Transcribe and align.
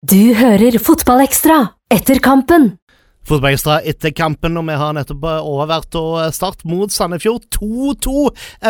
Du 0.00 0.32
hører 0.32 0.78
Fotballekstra 0.80 1.74
etter 1.92 2.22
kampen. 2.24 2.70
Fotballekstra 3.28 3.82
etter 3.84 4.14
kampen, 4.16 4.54
og 4.56 4.64
vi 4.64 4.76
har 4.80 4.94
nettopp 4.96 5.26
overvært 5.28 5.98
og 6.00 6.14
Start 6.32 6.64
mot 6.64 6.88
Sandefjord. 6.88 7.44
2-2 7.52 8.14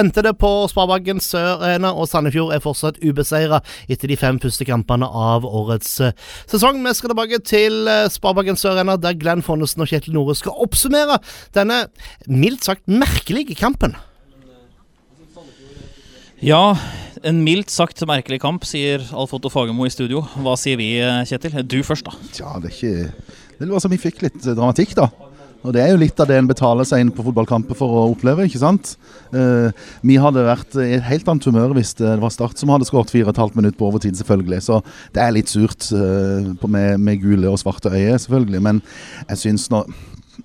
endte 0.01 0.25
det 0.27 0.33
på 0.43 0.51
Sparebanken 0.73 1.23
Sør 1.23 1.63
Arena, 1.63 1.93
og 1.95 2.11
Sandefjord 2.11 2.51
er 2.57 2.65
fortsatt 2.65 2.99
ubeseira 3.07 3.61
etter 3.87 4.11
de 4.11 4.19
fem 4.19 4.41
første 4.43 4.67
kampene 4.67 5.07
av 5.07 5.47
årets 5.47 5.93
eh, 6.03 6.19
sesong. 6.51 6.83
Vi 6.83 6.97
skal 6.99 7.15
tilbake 7.15 7.39
til 7.47 7.87
eh, 7.87 8.09
Sparebanken 8.11 8.59
Sør 8.59 8.75
Arena, 8.81 8.99
der 8.99 9.15
Glenn 9.15 9.47
Fonnesen 9.47 9.87
og 9.87 9.93
Kjetil 9.95 10.19
Nore 10.19 10.35
skal 10.35 10.59
oppsummere 10.67 11.23
denne 11.55 11.85
mildt 12.27 12.67
sagt 12.67 12.91
merkelige 12.91 13.55
kampen. 13.55 13.95
Ja, 16.43 16.75
en 17.27 17.41
mildt 17.45 17.73
sagt 17.73 18.01
merkelig 18.09 18.41
kamp, 18.43 18.65
sier 18.69 19.03
Alf 19.13 19.35
Otto 19.37 19.51
Fagermo 19.53 19.87
i 19.87 19.93
studio. 19.93 20.23
Hva 20.41 20.57
sier 20.61 20.79
vi, 20.81 20.93
Kjetil? 21.29 21.61
Du 21.69 21.81
først, 21.87 22.07
da. 22.07 22.31
Tja, 22.33 22.55
det 22.63 22.71
er 22.71 22.77
ikke 22.77 23.35
Det 23.61 23.69
var 23.69 23.83
som 23.83 23.93
vi 23.93 24.01
fikk 24.01 24.23
litt 24.25 24.41
dramatikk, 24.41 24.97
da. 24.97 25.11
Og 25.61 25.75
Det 25.77 25.83
er 25.83 25.91
jo 25.93 26.01
litt 26.01 26.21
av 26.23 26.29
det 26.31 26.39
en 26.41 26.49
betaler 26.49 26.87
seg 26.89 27.03
inn 27.03 27.11
på 27.13 27.25
fotballkamper 27.27 27.77
for 27.77 27.93
å 27.93 28.05
oppleve, 28.15 28.47
ikke 28.49 28.63
sant. 28.63 28.95
Uh, 29.35 29.69
vi 30.01 30.17
hadde 30.21 30.47
vært 30.47 30.77
i 30.81 30.95
et 30.97 31.05
helt 31.05 31.29
annet 31.29 31.49
humør 31.51 31.75
hvis 31.77 31.93
det 31.99 32.15
var 32.23 32.33
Start 32.33 32.61
som 32.61 32.73
hadde 32.73 32.89
skåret 32.89 33.13
4,5 33.13 33.59
minutter 33.59 33.77
på 33.77 33.91
overtid, 33.91 34.17
selvfølgelig. 34.17 34.63
Så 34.65 34.81
det 35.13 35.25
er 35.25 35.37
litt 35.37 35.53
surt 35.53 35.91
uh, 35.93 36.55
med, 36.65 36.97
med, 36.97 37.21
gule 37.21 37.53
og 37.53 37.61
svarte 37.61 37.93
øyne, 37.93 38.17
selvfølgelig. 38.23 38.63
Men 38.65 38.81
jeg 39.29 39.43
syns 39.45 39.69
nå 39.73 39.85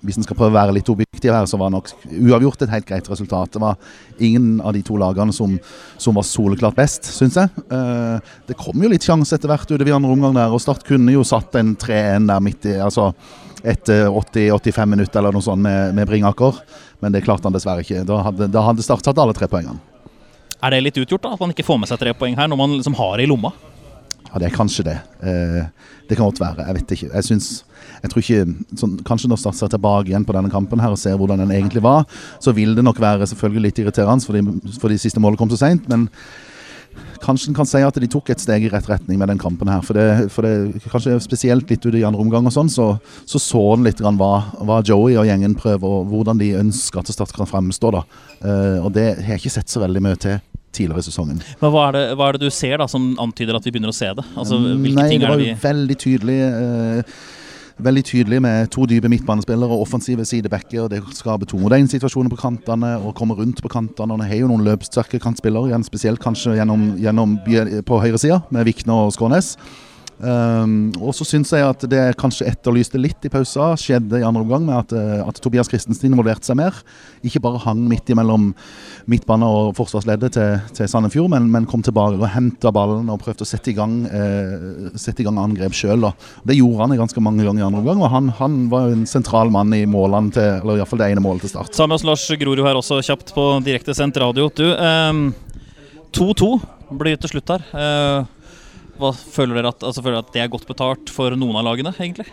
hvis 0.04 0.18
en 0.18 0.26
skal 0.26 0.36
prøve 0.38 0.52
å 0.52 0.56
være 0.56 0.74
litt 0.76 0.90
objektiv 0.92 1.32
her, 1.34 1.46
så 1.48 1.58
var 1.60 1.72
nok 1.74 1.90
uavgjort 2.04 2.66
et 2.66 2.72
helt 2.72 2.88
greit 2.88 3.08
resultat. 3.10 3.52
Det 3.54 3.62
var 3.62 3.76
ingen 4.18 4.60
av 4.60 4.74
de 4.76 4.82
to 4.86 4.98
lagene 5.00 5.34
som, 5.34 5.56
som 6.00 6.16
var 6.18 6.26
soleklart 6.26 6.76
best, 6.78 7.08
syns 7.14 7.38
jeg. 7.40 7.64
Uh, 7.70 8.18
det 8.48 8.58
kom 8.60 8.82
jo 8.82 8.90
litt 8.92 9.06
sjanse 9.06 9.36
etter 9.36 9.50
hvert 9.50 9.68
utover 9.68 9.92
i 9.92 9.96
andre 9.96 10.14
omgang 10.14 10.36
der, 10.36 10.52
og 10.52 10.62
Start 10.62 10.86
kunne 10.86 11.14
jo 11.14 11.24
satt 11.26 11.56
en 11.60 11.74
3-1 11.80 12.30
der 12.30 12.42
midt 12.44 12.68
i 12.70 12.78
altså 12.82 13.10
etter 13.66 14.06
80-85 14.12 14.90
minutter 14.92 15.20
eller 15.20 15.34
noe 15.34 15.44
sånt 15.44 15.62
med, 15.62 15.94
med, 15.96 16.06
Bringaker. 16.08 16.60
Men 17.02 17.14
det 17.14 17.24
klarte 17.26 17.48
han 17.48 17.56
dessverre 17.56 17.82
ikke. 17.82 18.04
Da 18.06 18.20
hadde, 18.28 18.50
hadde 18.52 18.84
Start 18.84 19.04
tatt 19.06 19.18
alle 19.22 19.34
tre 19.36 19.48
poengene. 19.50 19.80
Er 20.64 20.72
det 20.72 20.84
litt 20.84 21.00
utgjort, 21.00 21.24
da? 21.24 21.34
At 21.34 21.42
man 21.42 21.52
ikke 21.52 21.66
får 21.66 21.80
med 21.82 21.90
seg 21.90 22.00
tre 22.00 22.14
poeng 22.16 22.36
her, 22.38 22.48
når 22.48 22.60
man 22.60 22.76
liksom 22.78 22.96
har 22.98 23.18
det 23.18 23.26
i 23.26 23.30
lomma? 23.30 23.52
Ja, 24.30 24.40
det 24.42 24.50
er 24.50 24.56
kanskje 24.56 24.86
det. 24.86 24.98
Uh, 25.22 25.64
det 26.08 26.16
kan 26.16 26.26
godt 26.28 26.42
være. 26.42 26.66
Jeg 26.66 26.78
vet 26.80 26.96
ikke. 26.96 27.10
Jeg 27.14 27.26
syns 27.26 27.50
jeg 28.02 28.12
tror 28.12 28.22
ikke, 28.22 28.42
sånn, 28.78 28.96
Kanskje 29.06 29.30
når 29.30 29.40
Start 29.40 29.58
ser 29.58 29.70
tilbake 29.72 30.10
igjen 30.10 30.26
på 30.26 30.34
denne 30.36 30.50
kampen 30.52 30.82
her 30.82 30.94
og 30.94 31.00
ser 31.00 31.16
hvordan 31.18 31.42
den 31.42 31.54
egentlig 31.54 31.82
var, 31.84 32.04
så 32.42 32.54
vil 32.56 32.74
det 32.76 32.84
nok 32.84 33.00
være 33.02 33.28
selvfølgelig 33.30 33.68
litt 33.68 33.80
irriterende 33.82 34.26
fordi, 34.26 34.42
fordi 34.82 34.98
siste 35.00 35.22
målet 35.22 35.40
kom 35.40 35.50
så 35.50 35.58
seint. 35.60 35.88
Men 35.90 36.08
kanskje 37.22 37.50
en 37.50 37.56
kan 37.56 37.68
si 37.68 37.82
at 37.84 37.98
de 38.00 38.08
tok 38.10 38.30
et 38.32 38.42
steg 38.42 38.66
i 38.66 38.70
rett 38.72 38.88
retning 38.88 39.18
med 39.20 39.30
den 39.32 39.40
kampen 39.40 39.70
her. 39.70 39.82
For 39.86 39.96
det, 39.96 40.28
for 40.34 40.46
det 40.46 40.82
kanskje 40.92 41.18
spesielt 41.24 41.70
litt 41.70 41.84
ute 41.86 41.98
i 41.98 42.04
andre 42.06 42.22
omgang 42.22 42.48
og 42.48 42.54
sånn, 42.54 42.70
så 42.72 42.94
så, 43.24 43.40
så 43.42 43.62
en 43.74 43.86
litt 43.86 44.02
hva, 44.02 44.32
hva, 44.60 44.82
Joey 44.86 45.16
og 45.16 45.28
gjengen 45.28 45.56
prøver, 45.58 45.86
og 46.00 46.12
hvordan 46.12 46.42
de 46.42 46.54
ønsker 46.60 47.02
at 47.02 47.12
Start 47.12 47.34
kan 47.36 47.48
fremstå. 47.50 47.94
da. 47.96 48.04
Uh, 48.42 48.84
og 48.84 48.92
det 48.96 49.08
har 49.16 49.36
jeg 49.36 49.44
ikke 49.44 49.56
sett 49.58 49.72
så 49.72 49.82
veldig 49.82 50.04
mye 50.04 50.20
til 50.20 50.38
tidligere 50.76 51.04
i 51.04 51.08
sesongen. 51.08 51.40
Men 51.62 51.72
hva 51.72 51.88
er, 51.88 51.96
det, 51.96 52.04
hva 52.18 52.28
er, 52.28 52.36
det, 52.36 52.50
du 52.50 52.54
ser 52.54 52.78
da 52.82 52.88
som 52.90 53.14
antyder 53.22 53.58
at 53.58 53.66
vi 53.66 53.72
begynner 53.74 53.94
å 53.94 53.96
se 53.96 54.12
det? 54.16 54.26
Altså, 54.36 54.60
Nei, 54.60 55.08
det 55.16 55.24
var 55.26 55.42
jo 55.42 55.56
veldig 55.64 55.98
tydelig. 56.02 56.38
Uh, 56.52 57.34
veldig 57.76 58.04
tydelig 58.08 58.38
med 58.40 58.70
to 58.72 58.86
dype 58.88 59.08
midtbanespillere 59.12 59.68
og 59.68 59.82
offensive 59.84 60.24
sidebacker. 60.24 60.88
Det 60.88 61.02
skaper 61.16 61.48
to 61.48 61.58
mot 61.60 61.72
én-situasjoner 61.76 62.32
på 62.32 62.38
kantene 62.40 62.94
og 62.96 63.14
kommer 63.18 63.36
rundt 63.36 63.60
på 63.62 63.68
kantene. 63.68 64.14
Og 64.14 64.22
det 64.22 64.30
har 64.30 64.40
jo 64.40 64.48
noen 64.48 64.64
løpssterke 64.64 65.20
kantspillere, 65.20 65.82
spesielt 65.84 66.22
kanskje 66.22 66.56
gjennom, 66.56 66.94
gjennom 67.00 67.36
på 67.86 68.00
høyresida 68.00 68.40
med 68.50 68.64
Vikne 68.70 68.96
og 68.96 69.12
Skånes. 69.16 69.56
Um, 70.16 70.94
og 70.96 71.12
så 71.12 71.26
syns 71.28 71.50
jeg 71.52 71.60
at 71.60 71.82
det 71.92 72.00
kanskje 72.16 72.46
etterlyste 72.48 72.96
litt 73.00 73.26
i 73.28 73.30
pausa, 73.32 73.74
skjedde 73.76 74.22
i 74.22 74.24
andre 74.24 74.44
omgang 74.46 74.64
med 74.64 74.78
at, 74.78 74.94
eh, 74.96 75.20
at 75.20 75.40
Tobias 75.44 75.68
Christensen 75.68 76.08
involverte 76.08 76.48
seg 76.48 76.56
mer. 76.56 76.76
Ikke 77.26 77.42
bare 77.44 77.60
hang 77.66 77.82
midt 77.90 78.08
imellom 78.12 78.48
midtbane 79.10 79.46
og 79.46 79.74
forsvarsleddet 79.76 80.32
til, 80.38 80.62
til 80.76 80.88
Sandefjord, 80.88 81.28
men, 81.34 81.50
men, 81.52 81.66
kom 81.68 81.82
tilbake 81.84 82.16
og 82.16 82.30
henta 82.32 82.72
ballen 82.74 83.10
og 83.12 83.20
prøvde 83.22 83.44
å 83.44 83.48
sette 83.48 83.72
i 83.72 83.76
gang, 83.76 83.98
eh, 84.08 84.94
sette 84.96 85.20
i 85.20 85.26
gang 85.26 85.40
angrep 85.42 85.76
sjøl. 85.76 86.08
Det 86.48 86.56
gjorde 86.56 86.86
han 86.86 86.96
ganske 87.02 87.24
mange 87.24 87.44
ganger 87.44 87.64
i 87.64 87.66
andre 87.66 87.82
omgang, 87.82 88.04
og 88.06 88.12
han, 88.14 88.30
han 88.40 88.60
var 88.72 88.94
en 88.94 89.04
sentral 89.10 89.52
mann 89.52 89.74
i 89.76 89.84
målene 89.90 90.32
til, 90.32 90.48
eller 90.62 90.80
iallfall 90.80 91.02
det 91.02 91.10
ene 91.12 91.24
målet 91.24 91.44
til 91.44 91.52
start. 91.56 91.76
Sammen 91.76 91.96
med 91.96 92.08
Lars 92.08 92.24
Grorud 92.40 92.64
her 92.64 92.80
også, 92.80 93.02
kjapt 93.04 93.34
på 93.36 93.50
direktesendt 93.66 94.16
radio. 94.22 94.48
Du, 94.56 94.64
2-2 96.16 96.48
eh, 96.56 96.66
blir 96.96 97.20
til 97.20 97.36
slutt 97.36 97.52
her. 97.52 97.68
Eh, 97.76 98.35
hva 99.00 99.12
føler 99.12 99.58
dere 99.58 99.72
at, 99.74 99.84
altså, 99.84 100.02
føler 100.02 100.18
dere 100.18 100.26
at 100.26 100.34
det 100.34 100.42
er 100.44 100.52
godt 100.52 100.68
betalt 100.68 101.12
for 101.12 101.34
noen 101.38 101.58
av 101.60 101.66
lagene, 101.68 101.92
egentlig? 101.96 102.28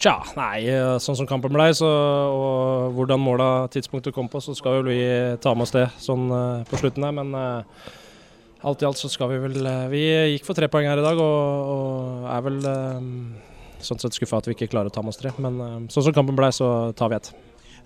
Tja, 0.00 0.14
nei, 0.38 0.64
eh, 0.70 0.96
sånn 1.02 1.18
som 1.18 1.28
kampen 1.28 1.52
ble, 1.52 1.66
så, 1.76 1.88
og 2.30 2.94
hvordan 2.96 3.20
måla 3.20 3.48
tidspunktet 3.72 4.14
kom 4.16 4.30
på, 4.32 4.40
så 4.40 4.54
skal 4.56 4.80
vel 4.80 4.90
vi 4.92 5.02
ta 5.44 5.52
med 5.54 5.66
oss 5.66 5.74
det 5.74 5.88
sånn 6.00 6.28
uh, 6.32 6.64
på 6.68 6.80
slutten 6.80 7.04
her. 7.04 7.14
Men 7.16 7.34
uh, 7.36 7.88
alt 8.64 8.84
i 8.84 8.88
alt 8.88 9.00
så 9.00 9.10
skal 9.12 9.32
vi 9.34 9.42
vel 9.42 9.66
Vi 9.92 10.04
gikk 10.34 10.46
for 10.46 10.56
tre 10.56 10.70
poeng 10.72 10.88
her 10.88 11.02
i 11.02 11.04
dag 11.04 11.20
og, 11.20 11.72
og 11.74 12.28
er 12.32 12.46
vel 12.46 12.60
sånn 13.84 14.00
sett 14.00 14.16
skuffa 14.16 14.40
at 14.40 14.48
vi 14.48 14.54
ikke 14.56 14.70
klarer 14.72 14.88
å 14.88 14.94
ta 14.94 15.04
med 15.04 15.12
oss 15.12 15.20
tre. 15.20 15.34
Men 15.36 15.90
sånn 15.92 16.08
som 16.08 16.16
kampen 16.16 16.38
ble, 16.38 16.48
så 16.54 16.70
tar 16.96 17.12
vi 17.12 17.20
ett. 17.20 17.34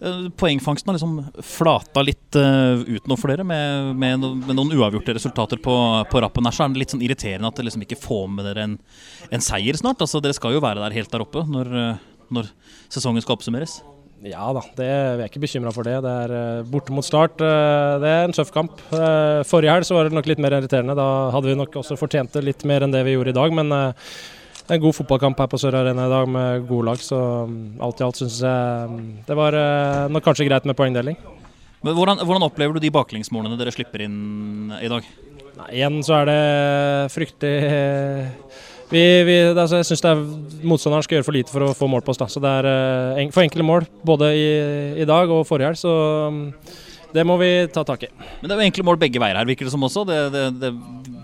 Eh, 0.01 0.29
poengfangsten 0.37 0.89
har 0.89 0.95
liksom 0.95 1.43
flata 1.43 2.03
litt 2.07 2.37
uh, 2.39 2.79
ut 2.87 3.09
nå 3.11 3.17
for 3.19 3.33
dere, 3.33 3.43
med, 3.47 3.97
med, 3.99 4.27
med 4.45 4.55
noen 4.55 4.71
uavgjorte 4.79 5.17
resultater 5.17 5.59
på, 5.63 5.75
på, 6.11 6.23
rappen 6.23 6.47
her. 6.47 6.55
Så 6.55 6.65
er 6.65 6.75
det 6.75 6.85
litt 6.85 6.95
sånn 6.95 7.03
irriterende 7.03 7.51
at 7.51 7.59
dere 7.59 7.67
liksom 7.67 7.83
ikke 7.87 7.99
får 7.99 8.29
med 8.31 8.47
dere 8.47 8.67
en, 8.69 8.79
en 9.35 9.45
seier 9.45 9.79
snart. 9.79 9.99
Altså, 10.05 10.23
dere 10.23 10.39
skal 10.39 10.55
jo 10.55 10.63
være 10.63 10.85
der 10.85 10.95
helt 11.01 11.11
der 11.15 11.27
oppe 11.27 11.43
når, 11.51 11.75
eh, 11.83 12.09
når 12.35 12.51
sesongen 12.95 13.27
skal 13.27 13.39
oppsummeres. 13.39 13.81
Ja 14.27 14.49
da, 14.51 14.65
det, 14.75 14.87
vi 15.19 15.23
er 15.23 15.29
ikke 15.31 15.43
bekymra 15.43 15.75
for 15.75 15.87
det. 15.87 15.99
Det 16.07 16.15
er 16.25 16.33
uh, 16.35 16.65
borte 16.71 16.95
mot 16.95 17.07
start. 17.07 17.39
Uh, 17.43 17.99
det 18.03 18.15
er 18.15 18.27
en 18.27 18.35
tøff 18.35 18.55
kamp. 18.55 18.79
Uh, 18.95 19.43
forrige 19.47 19.75
helg 19.75 19.87
så 19.87 19.99
var 19.99 20.07
det 20.07 20.19
nok 20.19 20.31
litt 20.31 20.43
mer 20.43 20.61
irriterende. 20.61 20.99
Da 20.99 21.11
hadde 21.35 21.51
vi 21.51 21.59
nok 21.59 21.83
også 21.83 21.99
fortjent 21.99 22.39
det 22.39 22.47
litt 22.47 22.67
mer 22.67 22.87
enn 22.87 22.95
det 22.95 23.03
vi 23.07 23.19
gjorde 23.19 23.35
i 23.35 23.39
dag. 23.39 23.55
Men 23.59 23.75
det 24.69 24.75
er 24.75 24.83
en 24.83 24.85
god 24.85 24.97
fotballkamp 24.99 25.39
her 25.41 25.49
på 25.49 25.57
Sør 25.57 25.79
Arena 25.79 26.05
i 26.05 26.11
dag 26.13 26.27
med 26.29 26.67
gode 26.69 26.91
lag, 26.91 27.01
så 27.01 27.17
um, 27.49 27.53
alt 27.81 28.03
i 28.03 28.05
alt 28.05 28.19
syns 28.21 28.43
jeg 28.45 28.91
um, 28.93 28.99
det 29.25 29.37
var 29.39 29.57
uh, 29.57 30.11
nok 30.13 30.27
kanskje 30.27 30.45
greit 30.45 30.67
med 30.69 30.77
poengdeling. 30.77 31.17
Men 31.81 31.97
hvordan, 31.97 32.21
hvordan 32.21 32.45
opplever 32.45 32.77
du 32.77 32.83
de 32.83 32.91
baklengsmålene 32.93 33.57
dere 33.57 33.73
slipper 33.73 34.05
inn 34.05 34.75
i 34.77 34.91
dag? 34.93 35.07
Nei, 35.59 35.69
igjen 35.79 35.97
så 36.05 36.19
er 36.19 36.29
det 36.29 36.43
fryktelig 37.15 37.55
vi, 38.93 39.01
vi, 39.25 39.39
altså 39.55 39.81
jeg 39.81 39.89
syns 39.89 40.05
motstanderen 40.61 41.07
skal 41.07 41.19
gjøre 41.19 41.29
for 41.31 41.39
lite 41.39 41.53
for 41.53 41.65
å 41.65 41.73
få 41.77 41.89
mål 41.89 42.05
på 42.05 42.13
oss. 42.13 42.21
Da. 42.21 42.29
Så 42.29 42.45
det 42.45 42.53
er 42.61 42.69
uh, 42.69 43.25
for 43.33 43.47
enkle 43.47 43.65
mål 43.65 43.89
både 44.05 44.35
i, 44.37 44.47
i 45.01 45.09
dag 45.09 45.33
og 45.33 45.47
forrige 45.49 45.73
helg. 45.73 45.81
Så 45.81 45.95
um, 46.29 46.45
det 47.15 47.25
må 47.25 47.39
vi 47.41 47.51
ta 47.73 47.85
tak 47.87 48.05
i. 48.05 48.09
Men 48.41 48.49
det 48.49 48.55
er 48.55 48.59
jo 48.59 48.67
egentlig 48.67 48.85
mål 48.85 48.99
begge 49.01 49.21
veier 49.23 49.39
her, 49.39 49.49
virker 49.49 49.69
det 49.69 49.73
som 49.73 49.85
også. 49.87 50.05
Det, 50.09 50.19
det, 50.35 50.43
det, 50.61 50.73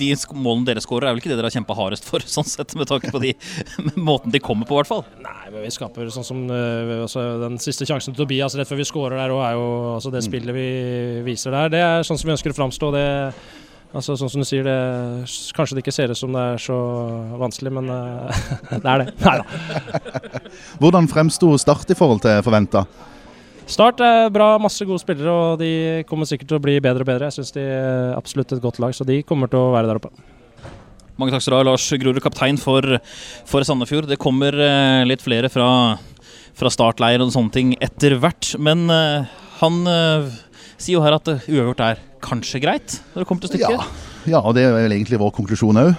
de 0.00 0.10
målene 0.32 0.68
dere 0.70 0.82
skårer, 0.82 1.08
er 1.08 1.14
vel 1.14 1.22
ikke 1.22 1.32
det 1.32 1.38
dere 1.38 1.50
har 1.50 1.56
kjempa 1.56 1.76
hardest 1.78 2.08
for, 2.08 2.24
sånn 2.36 2.48
sett, 2.48 2.72
med 2.78 2.88
tanke 2.90 3.12
på 3.14 3.22
de 3.22 3.34
måten 4.08 4.34
de 4.34 4.42
kommer 4.42 4.68
på, 4.68 4.76
i 4.76 4.80
hvert 4.82 4.90
fall? 4.90 5.04
Nei, 5.24 5.50
men 5.50 5.66
vi 5.66 5.74
skaper 5.74 6.08
sånn 6.14 6.26
som 6.26 6.44
uh, 6.48 7.02
altså, 7.04 7.26
Den 7.42 7.58
siste 7.62 7.88
sjansen 7.88 8.14
til 8.14 8.24
Tobias 8.24 8.56
rett 8.58 8.70
før 8.70 8.80
vi 8.80 8.88
skårer 8.88 9.20
der, 9.20 9.34
og 9.34 9.44
er 9.44 9.58
jo 9.58 9.66
altså, 9.96 10.14
det 10.14 10.24
mm. 10.24 10.28
spillet 10.30 10.56
vi 10.56 10.70
viser 11.28 11.54
der, 11.54 11.74
det 11.74 11.84
er 11.84 12.08
sånn 12.08 12.20
som 12.20 12.30
vi 12.30 12.36
ønsker 12.38 12.54
å 12.54 12.58
framstå. 12.62 12.94
Det 12.96 13.06
Altså, 13.94 14.16
sånn 14.18 14.26
som 14.26 14.42
du 14.42 14.46
sier, 14.48 14.64
det, 14.66 14.72
Kanskje 15.54 15.76
det 15.76 15.84
ikke 15.84 15.92
ser 15.94 16.10
ut 16.10 16.18
som 16.18 16.32
det 16.34 16.40
er 16.42 16.56
så 16.58 16.76
vanskelig, 17.38 17.70
men 17.76 17.92
uh, 17.94 18.46
det 18.82 18.88
er 18.90 19.04
det. 19.04 19.12
Nei 19.22 19.36
da. 19.38 20.40
Hvordan 20.82 21.06
fremsto 21.12 21.52
Start 21.62 21.94
i 21.94 21.98
forhold 21.98 22.24
til 22.24 22.42
forventa? 22.42 22.82
Start 23.64 24.00
er 24.04 24.28
bra, 24.28 24.54
masse 24.60 24.84
gode 24.84 25.00
spillere, 25.00 25.32
og 25.32 25.60
de 25.62 26.04
kommer 26.08 26.28
sikkert 26.28 26.50
til 26.50 26.58
å 26.58 26.62
bli 26.62 26.76
bedre 26.84 27.00
og 27.00 27.08
bedre. 27.08 27.30
Jeg 27.30 27.38
syns 27.38 27.54
de 27.56 27.62
er 27.64 28.12
absolutt 28.12 28.52
et 28.52 28.62
godt 28.62 28.80
lag, 28.82 28.92
så 28.92 29.06
de 29.08 29.22
kommer 29.24 29.48
til 29.48 29.62
å 29.62 29.72
være 29.72 29.88
der 29.88 30.00
oppe. 30.00 30.12
Mange 31.16 31.32
takk 31.32 31.44
skal 31.44 31.54
du 31.54 31.58
ha, 31.62 31.66
Lars 31.70 31.86
Grorud, 32.02 32.20
kaptein 32.20 32.58
for, 32.60 32.98
for, 33.48 33.64
Sandefjord. 33.64 34.10
Det 34.10 34.20
kommer 34.20 34.56
eh, 34.58 35.04
litt 35.08 35.24
flere 35.24 35.48
fra, 35.52 35.68
fra 36.58 36.72
startleir 36.74 37.24
og 37.24 37.32
sånne 37.32 37.54
ting 37.54 37.74
etter 37.84 38.18
hvert. 38.20 38.52
Men 38.60 38.84
eh, 38.92 39.36
han 39.62 39.80
eh, 39.88 40.34
sier 40.74 40.98
jo 40.98 41.04
her 41.06 41.16
at 41.16 41.30
uavgjort 41.32 41.84
er 41.86 42.02
kanskje 42.24 42.60
greit 42.64 42.98
når 43.14 43.22
det 43.22 43.28
kommer 43.30 43.46
til 43.46 43.54
stykket? 43.54 43.78
Ja. 43.78 44.10
Ja, 44.24 44.40
og 44.40 44.54
det 44.56 44.62
er 44.64 44.72
vel 44.72 44.92
egentlig 44.96 45.20
vår 45.20 45.34
konklusjon 45.36 45.76
òg. 45.76 45.90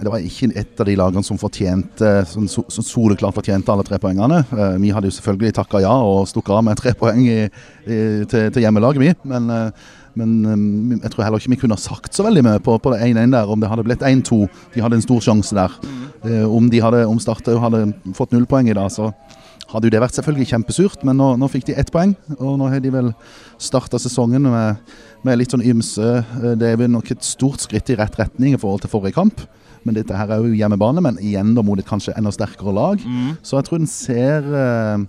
Eh, 0.00 0.04
det 0.04 0.10
var 0.12 0.24
ikke 0.24 0.50
et 0.56 0.80
av 0.80 0.88
de 0.88 0.96
lagene 0.96 1.24
som 1.24 1.38
fortjente 1.38 2.10
som, 2.26 2.48
soleklart 2.48 3.36
fortjente 3.36 3.72
alle 3.72 3.84
tre 3.84 3.98
poengene. 3.98 4.42
Eh, 4.50 4.76
vi 4.80 4.92
hadde 4.94 5.10
jo 5.10 5.16
selvfølgelig 5.18 5.54
takka 5.60 5.82
ja 5.84 5.92
og 5.92 6.28
stukket 6.28 6.56
av 6.56 6.64
med 6.64 6.80
tre 6.80 6.94
poeng 7.00 7.22
i, 7.26 7.40
i, 7.86 7.98
til, 8.26 8.50
til, 8.50 8.62
hjemmelaget, 8.62 9.00
vi. 9.00 9.14
Men, 9.24 9.50
eh, 9.50 9.98
men 10.18 11.00
jeg 11.02 11.12
tror 11.12 11.24
heller 11.24 11.38
ikke 11.38 11.54
vi 11.54 11.60
kunne 11.62 11.78
sagt 11.78 12.16
så 12.16 12.24
veldig 12.26 12.42
mye 12.44 12.62
på, 12.64 12.74
på 12.82 12.92
det 12.92 13.04
1-1 13.06 13.36
der, 13.36 13.50
om 13.50 13.60
det 13.60 13.70
hadde 13.70 13.86
blitt 13.86 14.02
1-2. 14.02 14.42
De 14.74 14.82
hadde 14.82 14.98
en 14.98 15.04
stor 15.04 15.22
sjanse 15.22 15.54
der. 15.56 15.76
Om, 16.20 16.66
de 16.68 16.80
hadde, 16.82 17.06
om 17.08 17.16
Start 17.22 17.46
hadde 17.46 17.86
fått 18.12 18.34
null 18.34 18.44
poeng 18.44 18.66
i 18.68 18.74
dag, 18.76 18.90
så 18.92 19.06
hadde 19.70 19.86
jo 19.86 19.94
det 19.94 20.02
vært 20.02 20.16
selvfølgelig 20.18 20.48
kjempesurt, 20.50 21.04
men 21.06 21.18
nå, 21.20 21.28
nå 21.38 21.48
fikk 21.50 21.68
de 21.68 21.76
ett 21.78 21.92
poeng. 21.94 22.16
Og 22.38 22.58
nå 22.58 22.68
har 22.72 22.82
de 22.82 22.92
vel 22.92 23.12
starta 23.60 24.00
sesongen 24.02 24.48
med, 24.50 24.92
med, 25.26 25.38
litt 25.38 25.54
sånn 25.54 25.64
ymse. 25.64 26.10
Eh, 26.42 26.54
det 26.58 26.72
er 26.72 26.80
vel 26.80 26.90
nok 26.92 27.12
et 27.14 27.26
stort 27.26 27.62
skritt 27.64 27.92
i 27.92 27.98
rett 28.00 28.18
retning 28.18 28.56
i 28.56 28.60
forhold 28.60 28.84
til 28.84 28.92
forrige 28.92 29.18
kamp. 29.18 29.44
Men 29.84 29.96
dette 29.96 30.16
her 30.16 30.30
er 30.30 30.44
jo 30.44 30.56
hjemmebane, 30.56 31.02
men 31.04 31.20
igjen 31.24 31.54
da 31.56 31.64
mot 31.66 31.80
et 31.80 31.88
kanskje 31.88 32.16
enda 32.18 32.32
sterkere 32.34 32.74
lag. 32.76 33.04
Mm. 33.04 33.36
Så 33.42 33.58
jeg 33.58 33.68
tror 33.68 33.80
den 33.80 33.90
ser 33.90 34.50
eh, 34.62 35.06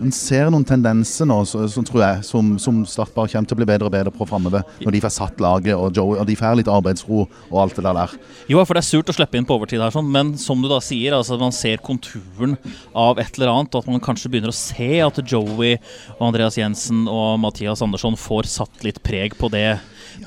en 0.00 0.12
ser 0.14 0.48
noen 0.52 0.64
tendenser 0.64 1.28
nå 1.28 1.36
så, 1.48 1.66
så 1.68 1.82
tror 1.84 2.02
jeg, 2.02 2.24
som, 2.26 2.54
som 2.62 2.80
Start 2.88 3.12
bare 3.14 3.30
kommer 3.32 3.48
til 3.48 3.56
å 3.56 3.60
bli 3.60 3.68
bedre 3.68 3.88
og 3.88 3.94
bedre 3.94 4.12
på 4.14 4.26
framover. 4.28 4.64
Når 4.80 4.96
de 4.96 5.02
får 5.04 5.12
satt 5.12 5.42
laget, 5.42 5.74
og, 5.76 5.92
Joey, 5.96 6.18
og 6.20 6.28
de 6.28 6.36
får 6.38 6.56
litt 6.60 6.70
arbeidsro 6.72 7.24
og 7.26 7.58
alt 7.60 7.76
det 7.76 7.84
der. 7.84 8.14
Jo, 8.50 8.62
for 8.64 8.76
det 8.76 8.82
er 8.82 8.88
surt 8.88 9.12
å 9.12 9.16
slippe 9.16 9.38
inn 9.38 9.46
på 9.48 9.58
overtid 9.58 9.82
her, 9.82 9.92
sånn, 9.94 10.08
men 10.12 10.32
som 10.40 10.62
du 10.62 10.70
da 10.70 10.80
sier, 10.84 11.16
altså 11.16 11.38
man 11.40 11.54
ser 11.54 11.82
konturen 11.84 12.56
av 12.96 13.20
et 13.20 13.36
eller 13.36 13.52
annet, 13.52 13.74
og 13.74 13.84
at 13.84 13.92
man 13.92 14.04
kanskje 14.04 14.32
begynner 14.32 14.54
å 14.54 14.56
se 14.56 14.90
at 15.04 15.20
Joey 15.20 15.76
og 16.16 16.26
Andreas 16.30 16.58
Jensen 16.60 17.04
og 17.10 17.36
Mathias 17.42 17.84
Andersson 17.84 18.18
får 18.20 18.48
satt 18.50 18.86
litt 18.86 19.02
preg 19.04 19.36
på 19.38 19.52
det, 19.52 19.76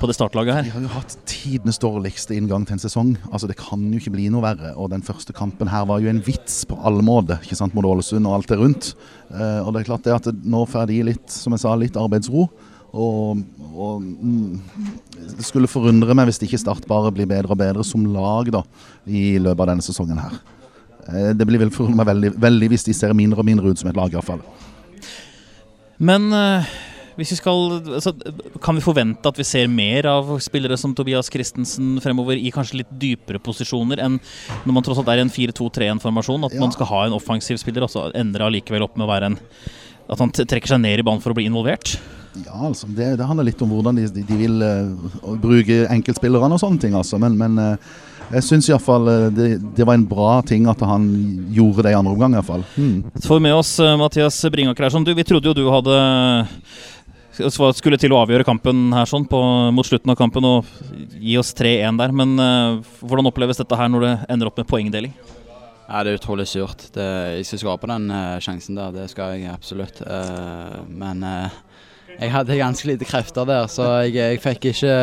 på 0.00 0.08
det 0.08 0.16
startlaget 0.16 0.58
De 0.58 0.68
Vi 0.68 0.74
har 0.74 0.84
jo 0.84 0.92
hatt 0.92 1.16
tidenes 1.28 1.80
dårligste 1.82 2.36
inngang 2.36 2.66
til 2.66 2.76
en 2.76 2.82
sesong. 2.82 3.14
Altså 3.30 3.48
Det 3.50 3.58
kan 3.60 3.82
jo 3.90 4.00
ikke 4.00 4.14
bli 4.14 4.28
noe 4.32 4.44
verre. 4.44 4.74
Og 4.76 4.90
den 4.92 5.04
første 5.04 5.34
kampen 5.36 5.70
her 5.70 5.86
var 5.88 6.02
jo 6.02 6.10
en 6.12 6.22
vits 6.24 6.62
på 6.68 6.78
alle 6.82 7.04
måter, 7.04 7.40
ikke 7.42 7.58
sant, 7.58 7.74
mot 7.76 7.86
Ålesund 7.86 8.26
og 8.26 8.38
alt 8.38 8.52
det 8.52 8.60
rundt. 8.60 8.92
Eh, 9.30 9.60
og 9.64 9.72
det 9.72 9.82
er 9.82 9.90
klart 9.90 10.06
det 10.06 10.14
at 10.16 10.30
nå 10.44 10.64
får 10.70 10.88
de 10.90 11.02
litt, 11.10 11.26
som 11.30 11.54
jeg 11.54 11.64
sa, 11.64 11.74
litt 11.78 11.98
arbeidsro. 12.00 12.48
Og, 12.94 13.40
og 13.74 14.02
mm, 14.02 14.60
det 15.34 15.46
skulle 15.48 15.70
forundre 15.70 16.14
meg 16.14 16.28
hvis 16.28 16.38
det 16.38 16.46
ikke 16.46 16.60
Start 16.62 16.84
bare 16.86 17.10
blir 17.14 17.26
bedre 17.26 17.50
og 17.50 17.58
bedre 17.58 17.86
som 17.86 18.04
lag 18.14 18.52
da, 18.54 18.62
i 19.06 19.34
løpet 19.42 19.64
av 19.64 19.72
denne 19.72 19.86
sesongen 19.86 20.20
her. 20.22 20.36
Eh, 21.08 21.32
det 21.34 21.48
blir 21.48 21.62
vel 21.62 21.74
forundre 21.74 22.02
meg 22.02 22.12
veldig, 22.12 22.32
veldig 22.44 22.70
hvis 22.72 22.86
de 22.88 22.96
ser 22.96 23.16
mindre 23.16 23.42
og 23.42 23.48
mindre 23.48 23.72
ut 23.72 23.80
som 23.80 23.90
et 23.90 23.98
lag, 23.98 24.14
iallfall. 24.14 24.44
Men 26.04 26.30
eh, 26.34 26.70
hvis 27.18 27.34
vi 27.34 27.38
skal, 27.38 27.76
altså, 27.98 28.12
kan 28.62 28.78
vi 28.78 28.82
forvente 28.84 29.30
at 29.30 29.38
vi 29.38 29.46
ser 29.46 29.70
mer 29.70 30.08
av 30.10 30.32
spillere 30.42 30.78
som 30.80 30.94
Tobias 30.96 31.30
Christensen 31.32 32.00
fremover 32.02 32.40
i 32.40 32.50
kanskje 32.54 32.80
litt 32.82 32.90
dypere 32.90 33.42
posisjoner 33.42 34.02
enn 34.02 34.18
når 34.64 34.74
man 34.74 34.86
tross 34.86 34.98
alt 35.02 35.12
er 35.12 35.22
i 35.22 35.26
en 35.26 35.32
4-2-3-1-formasjon? 35.32 36.48
At 36.48 36.56
Ja. 36.56 36.60
man 36.60 36.74
skal 36.74 36.90
ha 36.90 37.06
en 37.06 37.16
offensiv 37.16 37.60
spiller, 37.62 37.86
og 37.86 37.90
så 37.90 38.10
ender 38.14 38.42
allikevel 38.42 38.82
opp 38.82 38.96
med 38.98 39.06
å 39.06 39.12
være 39.12 39.32
en 39.32 39.38
At 40.04 40.18
han 40.20 40.28
trekker 40.28 40.68
seg 40.68 40.82
ned 40.82 41.00
i 41.00 41.02
banen 41.02 41.22
for 41.24 41.32
å 41.32 41.34
bli 41.34 41.46
involvert? 41.48 41.94
Ja, 42.44 42.66
altså, 42.66 42.86
det, 42.92 43.16
det 43.16 43.24
handler 43.24 43.46
litt 43.46 43.62
om 43.62 43.70
hvordan 43.70 43.96
de, 43.96 44.08
de, 44.10 44.36
vil 44.36 44.60
uh, 44.60 45.36
bruke 45.40 45.86
enkeltspillerne 45.88 46.52
og 46.52 46.60
sånne 46.60 46.82
ting. 46.82 46.96
Altså. 46.98 47.16
Men, 47.22 47.38
men 47.38 47.56
uh, 47.56 47.94
jeg 48.34 48.44
syns 48.44 48.68
iallfall 48.68 49.06
uh, 49.08 49.28
det, 49.32 49.60
det 49.76 49.86
var 49.86 49.96
en 49.96 50.06
bra 50.08 50.42
ting 50.46 50.66
at 50.70 50.82
han 50.84 51.06
gjorde 51.54 51.86
det 51.86 51.94
i 51.94 51.98
andre 51.98 52.12
omgang. 52.12 52.34
i. 52.34 52.42
Hmm. 52.74 52.98
Så 53.16 53.30
får 53.30 53.40
vi 53.40 53.46
med 53.46 53.54
oss 53.54 53.78
eh, 53.80 53.96
Mathias 54.00 54.40
Bringaker 54.50 54.88
her. 54.88 55.04
Du, 55.06 55.14
vi 55.14 55.24
trodde 55.24 55.48
jo 55.48 55.56
du 55.56 55.64
hadde 55.70 55.96
skulle 57.34 57.98
til 58.00 58.14
å 58.14 58.20
avgjøre 58.22 58.46
kampen 58.46 58.92
her 58.94 59.08
sånn 59.10 59.26
på, 59.28 59.38
mot 59.74 59.86
slutten 59.86 60.12
av 60.12 60.18
kampen 60.18 60.46
og 60.46 60.68
gi 61.18 61.36
oss 61.40 61.54
3-1 61.56 61.98
der. 62.00 62.14
Men 62.14 62.36
uh, 62.38 62.82
hvordan 63.02 63.30
oppleves 63.30 63.58
dette 63.60 63.78
her 63.78 63.90
når 63.90 64.06
det 64.06 64.12
ender 64.34 64.50
opp 64.50 64.60
med 64.60 64.68
poengdeling? 64.70 65.14
Ja, 65.88 66.02
Det 66.02 66.14
er 66.14 66.20
utrolig 66.20 66.46
surt. 66.48 66.86
Det, 66.94 67.08
jeg 67.40 67.48
skal 67.48 67.64
skape 67.64 67.90
den 67.90 68.06
uh, 68.14 68.38
sjansen 68.44 68.78
der, 68.78 68.94
det 68.94 69.08
skal 69.12 69.34
jeg 69.34 69.50
absolutt. 69.52 70.00
Uh, 70.06 70.80
men 70.88 71.26
jeg 72.14 72.30
hadde 72.30 72.60
ganske 72.60 72.88
lite 72.88 73.08
krefter 73.08 73.48
der, 73.48 73.66
så 73.66 73.90
jeg, 74.04 74.14
jeg 74.20 74.40
fikk 74.44 74.70
ikke 74.70 74.94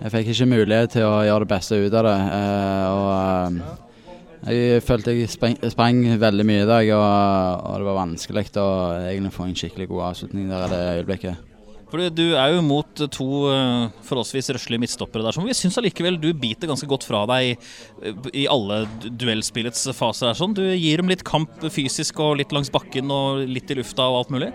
jeg 0.00 0.12
fikk 0.14 0.30
ikke 0.32 0.48
mulighet 0.48 0.94
til 0.96 1.04
å 1.04 1.20
gjøre 1.26 1.44
det 1.44 1.50
beste 1.50 1.76
ut 1.76 1.94
av 2.00 2.06
det. 2.08 2.18
Og 2.88 3.89
jeg 4.48 4.80
følte 4.86 5.12
jeg 5.12 5.28
sprang, 5.28 5.58
sprang 5.72 6.00
veldig 6.20 6.46
mye 6.48 6.64
i 6.64 6.68
dag, 6.68 6.90
og, 6.96 7.68
og 7.68 7.76
det 7.76 7.88
var 7.90 8.00
vanskelig 8.00 8.48
å 8.62 8.70
egentlig 9.10 9.34
få 9.36 9.46
en 9.48 9.56
skikkelig 9.58 9.88
god 9.90 10.04
avslutning 10.10 10.50
der 10.50 10.66
i 10.66 10.72
det 10.72 10.82
øyeblikket. 11.00 11.46
Fordi 11.90 12.06
Du 12.14 12.24
er 12.38 12.54
jo 12.54 12.62
mot 12.62 13.02
to 13.10 13.28
eh, 13.50 13.88
forholdsvis 14.06 14.52
røslige 14.54 14.82
midtstoppere 14.84 15.26
der, 15.26 15.34
som 15.34 15.46
vi 15.46 15.56
syns 15.58 15.78
allikevel 15.80 16.20
du 16.22 16.30
biter 16.38 16.70
ganske 16.70 16.86
godt 16.88 17.06
fra 17.06 17.24
deg 17.32 17.50
i, 17.50 18.12
i 18.44 18.46
alle 18.50 18.84
duellspillets 19.02 19.90
faser. 19.98 20.36
sånn. 20.38 20.54
Du 20.54 20.62
gir 20.62 21.02
dem 21.02 21.10
litt 21.10 21.26
kamp 21.26 21.66
fysisk 21.74 22.22
og 22.22 22.38
litt 22.38 22.54
langs 22.54 22.70
bakken 22.72 23.10
og 23.10 23.42
litt 23.50 23.74
i 23.74 23.80
lufta 23.80 24.06
og 24.06 24.22
alt 24.22 24.34
mulig. 24.36 24.52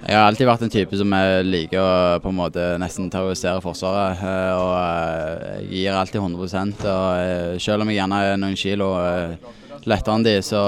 Jeg 0.00 0.16
har 0.16 0.30
alltid 0.30 0.48
vært 0.48 0.62
en 0.64 0.72
type 0.72 0.96
som 0.96 1.12
jeg 1.12 1.44
liker 1.44 1.80
å 1.80 2.20
på 2.24 2.30
en 2.32 2.38
måte 2.38 2.62
nesten 2.80 3.10
terrorisere 3.12 3.60
Forsvaret. 3.60 4.22
eh, 4.24 4.52
Og 4.56 4.70
eh, 4.80 5.58
jeg 5.66 5.82
gir 5.82 5.98
alltid 5.98 6.22
100 6.22 6.88
og 6.88 7.18
eh, 7.20 7.58
Selv 7.60 7.84
om 7.84 7.90
jeg 7.92 8.00
gjerne 8.00 8.20
er 8.24 8.40
noen 8.40 8.56
kilo 8.56 8.88
lettere 9.88 10.16
enn 10.16 10.24
de, 10.24 10.34
så, 10.44 10.60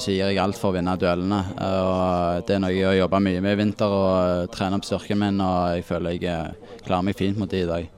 så 0.00 0.12
gir 0.12 0.30
jeg 0.30 0.40
alt 0.40 0.56
for 0.60 0.70
å 0.70 0.76
vinne 0.76 0.96
duellene. 1.00 1.40
Og 1.64 2.46
Det 2.48 2.56
er 2.56 2.62
noe 2.64 2.72
jeg 2.72 2.86
har 2.88 2.96
jobba 2.96 3.20
mye 3.20 3.42
med 3.44 3.56
i 3.56 3.58
vinter, 3.60 3.92
og 3.92 4.48
trener 4.52 4.54
trene 4.54 4.78
opp 4.78 4.88
styrken 4.88 5.20
min. 5.20 5.42
Og 5.44 5.76
jeg 5.76 5.84
føler 5.88 6.16
jeg 6.16 6.84
klarer 6.86 7.04
meg 7.04 7.18
fint 7.18 7.36
mot 7.40 7.50
de 7.50 7.60
i 7.64 7.68
dag. 7.68 7.90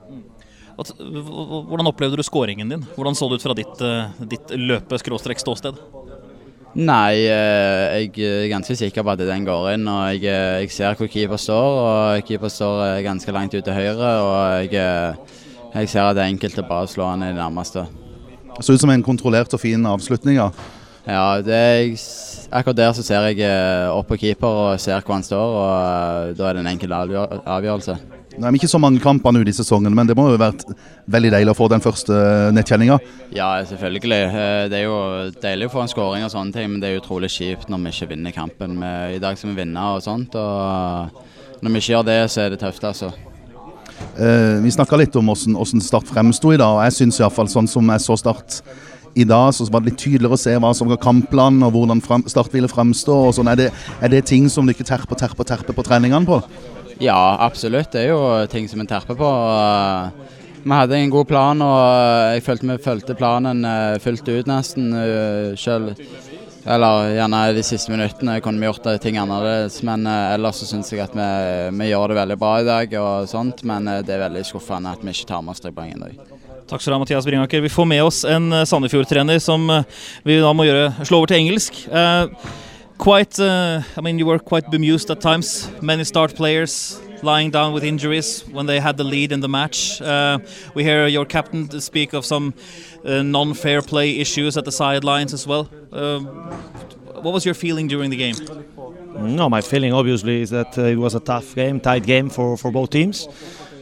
Hvordan 0.75 1.87
opplevde 1.87 2.19
du 2.19 2.25
skåringen 2.27 2.71
din? 2.71 2.83
Hvordan 2.97 3.15
så 3.15 3.29
det 3.31 3.39
ut 3.39 3.47
fra 3.47 3.55
ditt, 3.55 3.83
ditt 4.33 4.55
løpe-ståsted? 4.59 5.79
Nei, 6.71 7.27
eh, 7.27 8.07
jeg 8.15 8.23
er 8.23 8.45
ganske 8.47 8.75
sikker 8.79 9.03
på 9.03 9.11
at 9.11 9.19
den 9.19 9.43
går 9.43 9.73
inn. 9.73 9.87
og 9.91 10.13
Jeg, 10.13 10.23
eh, 10.23 10.61
jeg 10.63 10.71
ser 10.71 10.95
hvor 10.95 11.07
keeper 11.07 11.37
står, 11.37 11.79
og 11.83 12.23
keeper 12.23 12.47
står 12.47 12.83
eh, 12.85 13.03
ganske 13.03 13.31
langt 13.31 13.53
ut 13.53 13.63
til 13.63 13.73
høyre. 13.73 14.11
Og 14.23 14.71
jeg, 14.71 15.15
jeg 15.73 15.89
ser 15.89 16.03
at 16.03 16.15
det 16.15 16.23
er 16.23 16.31
enkelt 16.31 16.59
å 16.59 16.67
bare 16.69 16.87
slå 16.87 17.09
han 17.09 17.23
i 17.23 17.33
det 17.33 17.41
nærmeste. 17.41 17.83
Det 18.55 18.63
ser 18.63 18.73
ut 18.73 18.85
som 18.85 18.93
en 18.93 19.03
kontrollert 19.03 19.53
og 19.53 19.59
fin 19.59 19.85
avslutning. 19.85 20.37
ja. 20.37 20.51
Ja, 21.01 21.41
det 21.41 21.55
er, 21.55 21.95
akkurat 22.53 22.77
der 22.77 22.91
så 22.93 23.03
ser 23.03 23.25
jeg 23.33 23.89
opp 23.89 24.07
på 24.07 24.19
keeper 24.21 24.47
og 24.47 24.79
ser 24.79 25.01
hvor 25.01 25.17
han 25.17 25.25
står, 25.25 25.55
og 25.57 26.37
da 26.37 26.47
er 26.47 26.53
det 26.53 26.61
en 26.61 26.73
enkel 26.75 26.93
avgjør 26.93 27.41
avgjørelse. 27.41 27.97
Nå 28.37 28.47
er 28.47 28.53
vi 28.53 28.61
ikke 28.61 28.69
så 28.71 28.79
mange 28.79 29.01
kamper 29.03 29.33
nå 29.35 29.41
i 29.43 29.53
sesongen, 29.55 29.93
men 29.93 30.07
det 30.07 30.15
må 30.15 30.29
jo 30.29 30.37
ha 30.37 30.43
vært 30.51 30.63
veldig 31.11 31.31
deilig 31.33 31.51
å 31.51 31.57
få 31.57 31.67
den 31.71 31.83
første 31.83 32.15
nettkjenninga. 32.55 32.99
Ja, 33.35 33.49
selvfølgelig. 33.67 34.21
Eh, 34.23 34.67
Det 34.71 34.77
er 34.79 34.85
jo 34.85 35.31
deilig 35.41 35.67
å 35.67 35.73
få 35.73 35.81
en 35.83 35.91
skåring 35.91 36.23
og 36.23 36.31
sånne 36.31 36.53
ting, 36.53 36.69
men 36.71 36.79
det 36.79 36.89
er 36.91 37.01
utrolig 37.01 37.29
kjipt 37.29 37.67
når 37.69 37.83
vi 37.83 37.91
ikke 37.91 38.09
vinner 38.13 38.31
kampen. 38.31 38.77
I 39.15 39.19
dag 39.19 39.37
skal 39.37 39.51
vi 39.51 39.59
vinne 39.63 39.83
og 39.95 40.01
sånt, 40.05 40.35
og 40.35 41.11
når 41.61 41.71
vi 41.75 41.83
ikke 41.83 41.93
gjør 41.97 42.05
det, 42.07 42.21
så 42.31 42.45
er 42.45 42.49
det 42.55 42.59
tøft, 42.63 42.83
altså. 42.87 43.11
Eh, 44.17 44.61
vi 44.63 44.71
snakka 44.73 44.97
litt 44.97 45.15
om 45.19 45.27
hvordan, 45.29 45.81
Start 45.83 46.07
fremsto 46.09 46.53
i 46.53 46.57
dag, 46.57 46.71
og 46.79 46.83
jeg 46.87 46.97
syns 47.01 47.19
iallfall 47.19 47.47
sånn 47.51 47.67
som 47.69 47.85
jeg 47.93 47.99
så 48.01 48.17
Start 48.17 48.61
i 49.13 49.25
dag, 49.27 49.51
så 49.53 49.67
var 49.69 49.81
det 49.83 49.91
litt 49.91 49.99
tydeligere 49.99 50.37
å 50.37 50.39
se 50.39 50.53
hva 50.55 50.71
som 50.73 50.87
var 50.87 50.97
kampplanen 51.03 51.65
og 51.67 51.73
hvordan 51.75 52.01
frem, 52.01 52.23
Start 52.31 52.51
ville 52.53 52.69
fremstå. 52.71 53.11
og 53.27 53.33
sånn. 53.35 53.51
Er 53.51 53.55
det, 53.59 53.71
er 54.01 54.07
det 54.07 54.25
ting 54.25 54.47
som 54.49 54.65
dere 54.65 54.87
terper, 54.87 55.19
terper, 55.19 55.43
terper 55.43 55.75
på 55.75 55.83
treningene 55.83 56.25
på? 56.25 56.39
Ja, 57.01 57.37
absolutt. 57.41 57.91
Det 57.93 58.05
er 58.05 58.11
jo 58.13 58.21
ting 58.51 58.67
som 58.69 58.83
en 58.83 58.89
terper 58.89 59.17
på. 59.17 59.29
Vi 60.61 60.69
hadde 60.77 60.97
en 60.99 61.09
god 61.09 61.27
plan, 61.27 61.61
og 61.65 62.35
jeg 62.35 62.43
følte 62.45 62.67
vi 62.69 62.83
fulgte 62.83 63.15
planen 63.17 63.65
eh, 63.65 63.97
fullt 64.03 64.27
ut 64.29 64.49
nesten 64.49 64.91
eh, 64.93 65.55
selv. 65.57 65.95
Eller 66.69 67.15
gjerne 67.15 67.39
de 67.57 67.63
siste 67.65 67.89
minuttene 67.89 68.35
kunne 68.45 68.61
vi 68.61 68.69
gjort 68.69 68.85
ting 69.01 69.17
annerledes, 69.17 69.79
men 69.87 70.05
eh, 70.05 70.35
ellers 70.35 70.61
så 70.61 70.69
syns 70.69 70.93
jeg 70.93 71.01
at 71.01 71.17
vi, 71.17 71.29
vi 71.79 71.89
gjør 71.89 72.13
det 72.13 72.19
veldig 72.19 72.37
bra 72.43 72.53
i 72.61 72.67
dag 72.69 72.93
og 73.01 73.31
sånt. 73.31 73.65
Men 73.65 73.89
eh, 73.89 74.03
det 74.05 74.19
er 74.19 74.27
veldig 74.27 74.45
skuffende 74.51 74.93
at 74.93 75.01
vi 75.01 75.15
ikke 75.15 75.31
tar 75.33 75.41
med 75.41 75.55
oss 75.55 75.65
tre 75.65 75.73
poeng. 75.73 75.97
Takk 76.69 76.83
skal 76.83 76.93
du 76.93 76.95
ha, 76.99 77.01
Mathias 77.01 77.25
Bringaker. 77.25 77.65
Vi 77.65 77.73
får 77.73 77.87
med 77.89 78.03
oss 78.05 78.21
en 78.23 78.51
eh, 78.53 78.67
Sandefjord-trener 78.69 79.41
som 79.41 79.65
eh, 79.73 80.03
vi 80.27 80.37
da 80.43 80.53
må 80.53 80.69
gjøre, 80.69 80.91
slå 81.01 81.23
over 81.23 81.33
til 81.33 81.41
engelsk. 81.41 81.81
Eh, 81.89 82.51
quite, 83.01 83.39
uh, 83.39 83.81
I 83.97 84.01
mean, 84.01 84.19
you 84.19 84.27
were 84.27 84.37
quite 84.37 84.69
bemused 84.69 85.09
at 85.09 85.21
times. 85.21 85.67
Many 85.81 86.03
start 86.03 86.35
players 86.35 87.01
lying 87.23 87.49
down 87.49 87.73
with 87.73 87.83
injuries 87.83 88.43
when 88.51 88.67
they 88.67 88.79
had 88.79 88.97
the 88.97 89.03
lead 89.03 89.31
in 89.31 89.39
the 89.39 89.49
match. 89.49 89.99
Uh, 90.01 90.37
we 90.75 90.83
hear 90.83 91.07
your 91.07 91.25
captain 91.25 91.81
speak 91.81 92.13
of 92.13 92.25
some 92.25 92.53
uh, 93.03 93.23
non-fair 93.23 93.81
play 93.81 94.19
issues 94.19 94.55
at 94.55 94.65
the 94.65 94.71
sidelines 94.71 95.33
as 95.33 95.47
well. 95.47 95.67
Um 95.91 96.27
what 97.23 97.33
was 97.33 97.45
your 97.45 97.53
feeling 97.53 97.87
during 97.87 98.09
the 98.09 98.17
game? 98.17 98.35
No, 99.35 99.49
my 99.49 99.61
feeling 99.61 99.93
obviously 99.93 100.41
is 100.41 100.49
that 100.49 100.77
uh, 100.77 100.83
it 100.83 100.95
was 100.95 101.13
a 101.13 101.19
tough 101.19 101.53
game, 101.53 101.79
tight 101.79 102.03
game 102.03 102.29
for, 102.29 102.57
for 102.57 102.71
both 102.71 102.89
teams. 102.89 103.27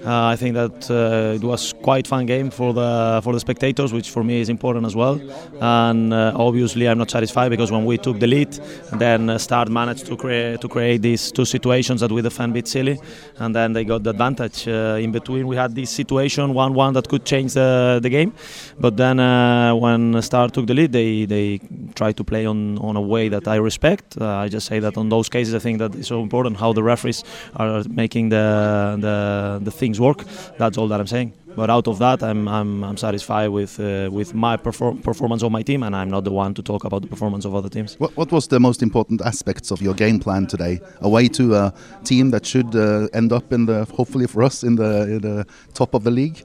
Uh, 0.06 0.28
I 0.28 0.36
think 0.36 0.56
that 0.56 0.90
uh, 0.90 1.36
it 1.36 1.44
was 1.44 1.74
quite 1.74 2.08
fun 2.08 2.26
game 2.26 2.50
for 2.50 2.74
the 2.74 3.20
for 3.24 3.34
the 3.34 3.40
spectators, 3.40 3.92
which 3.92 4.10
for 4.10 4.24
me 4.24 4.40
is 4.40 4.50
important 4.50 4.86
as 4.86 4.96
well. 4.96 5.20
And 5.60 6.14
uh, 6.14 6.34
obviously, 6.36 6.88
I'm 6.88 6.98
not 6.98 7.12
satisfied 7.12 7.50
because 7.50 7.72
when 7.72 7.86
we 7.86 7.98
took 7.98 8.20
the 8.20 8.28
lead, 8.28 8.52
then 8.94 9.30
uh, 9.30 9.38
Start 9.38 9.70
managed 9.70 10.06
to 10.08 10.16
create 10.16 10.62
to 10.62 10.68
create 10.68 11.02
these 11.02 11.32
two 11.32 11.46
situations 11.46 12.02
that 12.02 12.12
we 12.12 12.22
defend 12.22 12.54
bit 12.54 12.68
silly, 12.68 13.00
and 13.38 13.54
then 13.54 13.74
they 13.74 13.84
got 13.84 14.04
the 14.04 14.12
advantage. 14.12 14.68
Uh, 14.68 14.98
in 15.00 15.12
between, 15.12 15.48
we 15.48 15.56
had 15.56 15.76
this 15.76 15.90
situation 15.90 16.54
one-one 16.54 16.94
that 16.94 17.08
could 17.10 17.26
change 17.26 17.54
the, 17.54 18.00
the 18.02 18.10
game, 18.10 18.32
but 18.80 18.96
then 18.96 19.20
uh, 19.20 19.76
when 19.76 20.22
Start 20.22 20.54
took 20.54 20.68
the 20.68 20.74
lead, 20.74 20.92
they 20.92 21.26
they 21.26 21.60
tried 21.96 22.16
to 22.18 22.24
play 22.24 22.46
on 22.46 22.78
on 22.78 22.96
a 22.96 23.02
way 23.02 23.30
that 23.30 23.48
I 23.48 23.56
respect. 23.56 24.18
I 24.22 24.48
just 24.48 24.68
say 24.68 24.80
that 24.80 24.98
on 24.98 25.10
those 25.10 25.30
cases, 25.30 25.54
I 25.54 25.60
think 25.60 25.80
that 25.80 25.96
it's 25.96 26.08
so 26.08 26.22
important 26.22 26.58
how 26.58 26.74
the 26.74 26.84
referees 26.84 27.24
are 27.56 27.84
making 27.90 28.30
the 28.30 28.98
the, 29.00 29.60
the 29.64 29.72
things 29.90 30.00
work. 30.00 30.24
That's 30.58 30.78
all 30.78 30.88
that 30.90 31.00
I'm 31.00 31.08
saying. 31.08 31.34
But 31.56 31.70
out 31.70 31.88
of 31.88 31.98
that, 31.98 32.22
I'm 32.22 32.48
I'm, 32.48 32.84
I'm 32.84 32.98
satisfied 32.98 33.50
with 33.50 33.80
uh, 33.80 34.10
with 34.12 34.34
my 34.34 34.58
perfor- 34.58 35.02
performance 35.04 35.44
of 35.46 35.52
my 35.52 35.64
team, 35.64 35.84
and 35.84 35.96
I'm 35.96 36.10
not 36.10 36.24
the 36.24 36.32
one 36.32 36.54
to 36.54 36.62
talk 36.62 36.86
about 36.86 37.02
the 37.02 37.08
performance 37.08 37.48
of 37.48 37.54
other 37.56 37.70
teams. 37.70 37.96
What, 38.00 38.12
what 38.16 38.32
was 38.32 38.48
the 38.48 38.60
most 38.60 38.82
important 38.82 39.22
aspects 39.22 39.72
of 39.72 39.82
your 39.82 39.96
game 39.96 40.20
plan 40.20 40.48
today? 40.48 40.80
Away 41.02 41.28
to 41.30 41.44
a 41.56 41.74
team 42.04 42.32
that 42.32 42.46
should 42.46 42.76
uh, 42.76 43.20
end 43.20 43.32
up 43.34 43.52
in 43.52 43.66
the, 43.66 43.86
hopefully 43.98 44.28
for 44.28 44.44
us, 44.44 44.64
in 44.64 44.76
the, 44.76 44.92
in 45.16 45.22
the 45.22 45.46
top 45.74 45.94
of 45.96 46.04
the 46.04 46.12
league. 46.12 46.44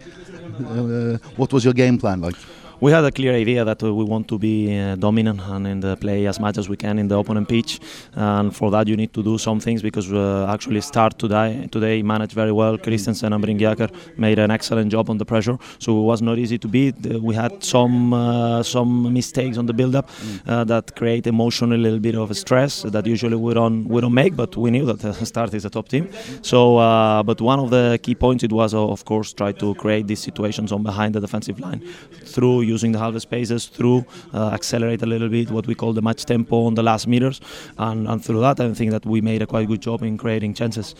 Uh, 0.58 1.18
what 1.36 1.52
was 1.52 1.64
your 1.64 1.74
game 1.74 1.98
plan 1.98 2.20
like? 2.20 2.36
We 2.80 2.92
had 2.92 3.04
a 3.04 3.10
clear 3.10 3.34
idea 3.34 3.64
that 3.64 3.82
uh, 3.82 3.94
we 3.94 4.04
want 4.04 4.28
to 4.28 4.38
be 4.38 4.78
uh, 4.78 4.96
dominant 4.96 5.40
and 5.40 5.66
in 5.66 5.80
the 5.80 5.96
play 5.96 6.26
as 6.26 6.38
much 6.40 6.58
as 6.58 6.68
we 6.68 6.76
can 6.76 6.98
in 6.98 7.08
the 7.08 7.18
opponent 7.18 7.48
pitch. 7.48 7.80
And 8.14 8.54
for 8.54 8.70
that, 8.70 8.86
you 8.88 8.96
need 8.96 9.12
to 9.14 9.22
do 9.22 9.38
some 9.38 9.60
things 9.60 9.82
because 9.82 10.12
uh, 10.12 10.46
actually 10.52 10.80
start 10.80 11.18
today 11.18 11.68
today 11.70 12.02
managed 12.02 12.32
very 12.32 12.52
well. 12.52 12.78
Christensen 12.78 13.32
and 13.32 13.44
Bringiaker 13.44 13.90
made 14.18 14.38
an 14.38 14.50
excellent 14.50 14.90
job 14.90 15.10
on 15.10 15.18
the 15.18 15.24
pressure, 15.24 15.58
so 15.78 15.98
it 15.98 16.02
was 16.02 16.22
not 16.22 16.38
easy 16.38 16.58
to 16.58 16.68
beat. 16.68 16.94
Uh, 17.06 17.18
we 17.20 17.34
had 17.34 17.62
some 17.62 18.12
uh, 18.12 18.62
some 18.62 19.12
mistakes 19.12 19.58
on 19.58 19.66
the 19.66 19.72
build-up 19.72 20.08
uh, 20.46 20.64
that 20.64 20.94
create 20.96 21.26
emotionally 21.26 21.76
a 21.76 21.78
little 21.78 22.00
bit 22.00 22.14
of 22.14 22.36
stress 22.36 22.82
that 22.82 23.06
usually 23.06 23.36
we 23.36 23.54
don't 23.54 23.88
we 23.88 24.00
don't 24.00 24.14
make, 24.14 24.34
but 24.36 24.56
we 24.56 24.70
knew 24.70 24.84
that 24.86 25.00
the 25.00 25.12
start 25.32 25.54
is 25.54 25.64
a 25.64 25.70
top 25.70 25.88
team. 25.88 26.08
So, 26.42 26.78
uh, 26.78 27.22
but 27.22 27.40
one 27.40 27.60
of 27.60 27.70
the 27.70 27.98
key 28.02 28.14
points 28.14 28.44
it 28.44 28.52
was, 28.52 28.74
uh, 28.74 28.86
of 28.96 29.04
course, 29.04 29.32
try 29.32 29.52
to 29.52 29.74
create 29.74 30.06
these 30.06 30.20
situations 30.20 30.72
on 30.72 30.82
behind 30.82 31.14
the 31.14 31.20
defensive 31.20 31.60
line 31.60 31.80
through 32.24 32.62
using 32.74 32.92
the 32.92 33.00
half 33.04 33.14
spaces, 33.28 33.66
through 33.76 33.98
uh, 34.38 34.58
accelerate 34.58 35.02
a 35.02 35.06
little 35.14 35.30
bit 35.36 35.50
what 35.56 35.66
we 35.70 35.74
call 35.74 35.92
the 35.98 36.04
match 36.08 36.22
tempo 36.32 36.56
on 36.68 36.74
the 36.74 36.82
last 36.90 37.06
meters, 37.06 37.40
and, 37.78 38.00
and 38.10 38.24
through 38.24 38.40
that 38.46 38.60
I 38.60 38.72
think 38.80 38.90
that 38.96 39.04
we 39.06 39.18
made 39.30 39.40
a 39.46 39.48
quite 39.54 39.66
good 39.72 39.82
job 39.88 40.02
in 40.02 40.18
creating 40.24 40.54
chances. 40.60 40.94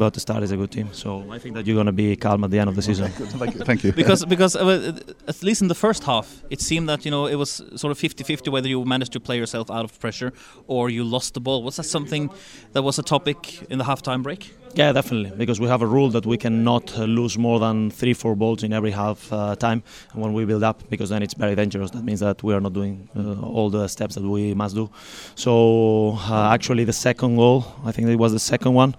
But 0.00 0.14
the 0.14 0.20
start 0.20 0.42
is 0.42 0.52
a 0.52 0.56
good 0.56 0.72
team, 0.76 0.88
so 0.92 1.10
I 1.36 1.38
think 1.38 1.54
that 1.56 1.66
you're 1.66 1.76
gonna 1.76 1.98
be 2.04 2.16
calm 2.16 2.44
at 2.44 2.50
the 2.50 2.58
end 2.62 2.68
of 2.72 2.76
the 2.76 2.82
season. 2.82 3.08
Thank 3.42 3.54
you. 3.54 3.60
Thank 3.70 3.84
you. 3.84 3.92
because 3.92 4.24
because 4.24 4.56
uh, 4.56 4.98
at 5.28 5.42
least 5.42 5.60
in 5.62 5.68
the 5.68 5.80
first 5.86 6.02
half, 6.04 6.26
it 6.50 6.60
seemed 6.60 6.88
that 6.88 7.04
you 7.04 7.10
know 7.10 7.26
it 7.26 7.36
was 7.36 7.50
sort 7.76 7.90
of 7.90 7.98
50-50 7.98 8.48
whether 8.54 8.68
you 8.68 8.84
managed 8.84 9.12
to 9.12 9.20
play 9.20 9.36
yourself 9.36 9.70
out 9.70 9.84
of 9.84 9.98
pressure 10.04 10.32
or 10.66 10.90
you 10.90 11.04
lost 11.04 11.34
the 11.34 11.40
ball. 11.40 11.62
Was 11.62 11.76
that 11.76 11.84
something 11.96 12.30
that 12.72 12.82
was 12.82 12.98
a 12.98 13.02
topic 13.02 13.62
in 13.70 13.78
the 13.78 13.84
halftime 13.84 14.22
break? 14.22 14.42
Yeah, 14.74 14.92
definitely, 14.92 15.32
because 15.36 15.58
we 15.58 15.66
have 15.66 15.82
a 15.82 15.86
rule 15.86 16.10
that 16.10 16.24
we 16.24 16.38
cannot 16.38 16.96
uh, 16.96 17.02
lose 17.02 17.36
more 17.36 17.58
than 17.58 17.90
three, 17.90 18.14
four 18.14 18.36
balls 18.36 18.62
in 18.62 18.72
every 18.72 18.92
half 18.92 19.30
uh, 19.32 19.56
time 19.56 19.82
when 20.14 20.32
we 20.32 20.44
build 20.44 20.62
up, 20.62 20.88
because 20.88 21.10
then 21.10 21.22
it's 21.24 21.34
very 21.34 21.56
dangerous. 21.56 21.90
That 21.90 22.04
means 22.04 22.20
that 22.20 22.42
we 22.44 22.54
are 22.54 22.60
not 22.60 22.72
doing 22.72 23.08
uh, 23.16 23.40
all 23.40 23.68
the 23.68 23.88
steps 23.88 24.14
that 24.14 24.22
we 24.22 24.54
must 24.54 24.76
do. 24.76 24.88
So 25.34 26.18
uh, 26.20 26.52
actually, 26.54 26.84
the 26.84 26.92
second 26.92 27.36
goal, 27.36 27.66
I 27.84 27.90
think 27.90 28.08
it 28.08 28.16
was 28.16 28.32
the 28.32 28.38
second 28.38 28.74
one. 28.74 28.94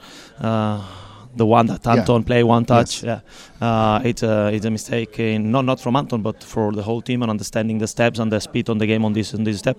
The 1.36 1.46
one 1.46 1.68
that 1.68 1.86
Yeah. 1.86 1.94
Anton 1.94 2.24
play 2.24 2.44
one 2.44 2.66
touch, 2.66 3.04
Yes. 3.04 3.22
yeah, 3.62 3.68
uh, 3.68 4.02
it's 4.10 4.22
a 4.24 4.50
it's 4.54 4.66
a 4.66 4.70
mistake. 4.70 5.18
In, 5.20 5.52
not 5.52 5.64
not 5.66 5.80
from 5.80 5.96
Anton, 5.96 6.22
but 6.22 6.44
for 6.44 6.74
the 6.74 6.82
whole 6.84 7.02
team 7.02 7.22
and 7.22 7.30
understanding 7.32 7.80
the 7.80 7.88
steps 7.88 8.20
and 8.20 8.32
the 8.32 8.40
speed 8.40 8.70
on 8.70 8.78
the 8.80 8.86
game 8.86 9.06
on 9.06 9.14
this 9.14 9.34
on 9.34 9.44
this 9.44 9.58
step. 9.60 9.78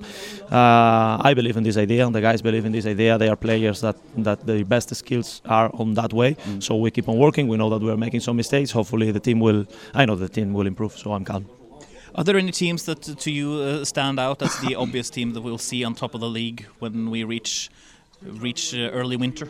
Uh, 0.51 1.19
I 1.29 1.35
believe 1.35 1.57
in 1.59 1.63
this 1.65 1.77
idea, 1.77 2.07
and 2.07 2.15
the 2.15 2.21
guys 2.21 2.43
believe 2.43 2.65
in 2.65 2.73
this 2.73 2.87
idea. 2.87 3.19
They 3.19 3.29
are 3.29 3.37
players 3.37 3.81
that 3.81 3.97
that 4.25 4.47
the 4.47 4.63
best 4.65 4.95
skills 4.95 5.43
are 5.45 5.71
on 5.75 5.95
that 5.95 6.13
way. 6.13 6.37
So 6.61 6.77
we 6.77 6.91
keep 6.91 7.09
on 7.09 7.19
working. 7.19 7.49
We 7.49 7.57
know 7.57 7.71
that 7.71 7.83
we 7.83 7.91
are 7.91 7.99
making 7.99 8.21
some 8.23 8.37
mistakes. 8.37 8.73
Hopefully, 8.73 9.13
the 9.13 9.21
team 9.21 9.39
will. 9.41 9.65
I 9.95 10.05
know 10.07 10.17
the 10.17 10.29
team 10.29 10.53
will 10.55 10.67
improve. 10.67 10.93
So 10.97 11.13
I'm 11.13 11.25
calm. 11.25 11.45
Are 12.15 12.25
there 12.25 12.39
any 12.39 12.53
teams 12.53 12.83
that 12.85 13.03
to 13.25 13.31
you 13.31 13.49
uh, 13.55 13.85
stand 13.85 14.19
out 14.19 14.43
as 14.43 14.57
the 14.61 14.75
obvious 14.75 15.11
team 15.11 15.33
that 15.33 15.43
we'll 15.43 15.59
see 15.71 15.85
on 15.85 15.95
top 15.95 16.15
of 16.15 16.21
the 16.21 16.29
league 16.29 16.67
when 16.81 17.11
we 17.11 17.25
reach 17.25 17.71
reach 18.43 18.75
uh, 18.75 18.99
early 19.01 19.17
winter? 19.17 19.49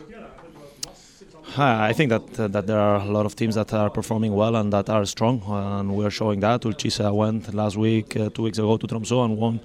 Uh, 1.55 1.77
I 1.81 1.93
think 1.93 2.09
that 2.09 2.39
uh, 2.39 2.47
that 2.47 2.65
there 2.65 2.79
are 2.79 2.95
a 2.95 3.05
lot 3.05 3.27
of 3.27 3.35
teams 3.35 3.53
that 3.53 3.71
are 3.73 3.91
performing 3.91 4.33
well 4.33 4.55
and 4.55 4.73
that 4.73 4.89
are 4.89 5.05
strong, 5.05 5.43
and 5.45 5.95
we 5.95 6.03
are 6.03 6.09
showing 6.09 6.39
that. 6.39 6.61
Ulchisa 6.61 7.13
went 7.13 7.53
last 7.53 7.77
week, 7.77 8.17
uh, 8.17 8.29
two 8.29 8.41
weeks 8.41 8.57
ago, 8.57 8.75
to 8.77 8.87
Tromsø 8.87 9.23
and 9.23 9.37
won 9.37 9.59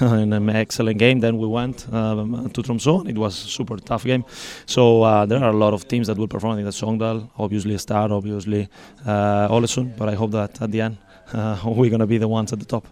in 0.22 0.32
an 0.32 0.48
excellent 0.50 0.98
game. 1.00 1.18
Then 1.18 1.38
we 1.38 1.48
went 1.48 1.92
um, 1.92 2.48
to 2.50 2.62
Tromsø, 2.62 3.00
and 3.00 3.10
it 3.10 3.18
was 3.18 3.34
a 3.44 3.48
super 3.48 3.76
tough 3.78 4.04
game. 4.04 4.24
So 4.66 5.02
uh, 5.02 5.26
there 5.26 5.42
are 5.42 5.50
a 5.50 5.56
lot 5.56 5.74
of 5.74 5.88
teams 5.88 6.06
that 6.06 6.16
will 6.16 6.28
perform. 6.28 6.58
in 6.58 6.64
the 6.64 6.70
Sogndal, 6.70 7.28
obviously 7.36 7.76
Star, 7.78 8.12
obviously 8.12 8.68
uh, 9.04 9.48
Ålesund, 9.48 9.96
but 9.96 10.08
I 10.08 10.14
hope 10.14 10.30
that 10.30 10.62
at 10.62 10.70
the 10.70 10.80
end 10.80 10.96
uh, 11.32 11.58
we're 11.64 11.90
gonna 11.90 12.06
be 12.06 12.18
the 12.18 12.28
ones 12.28 12.52
at 12.52 12.60
the 12.60 12.66
top. 12.66 12.86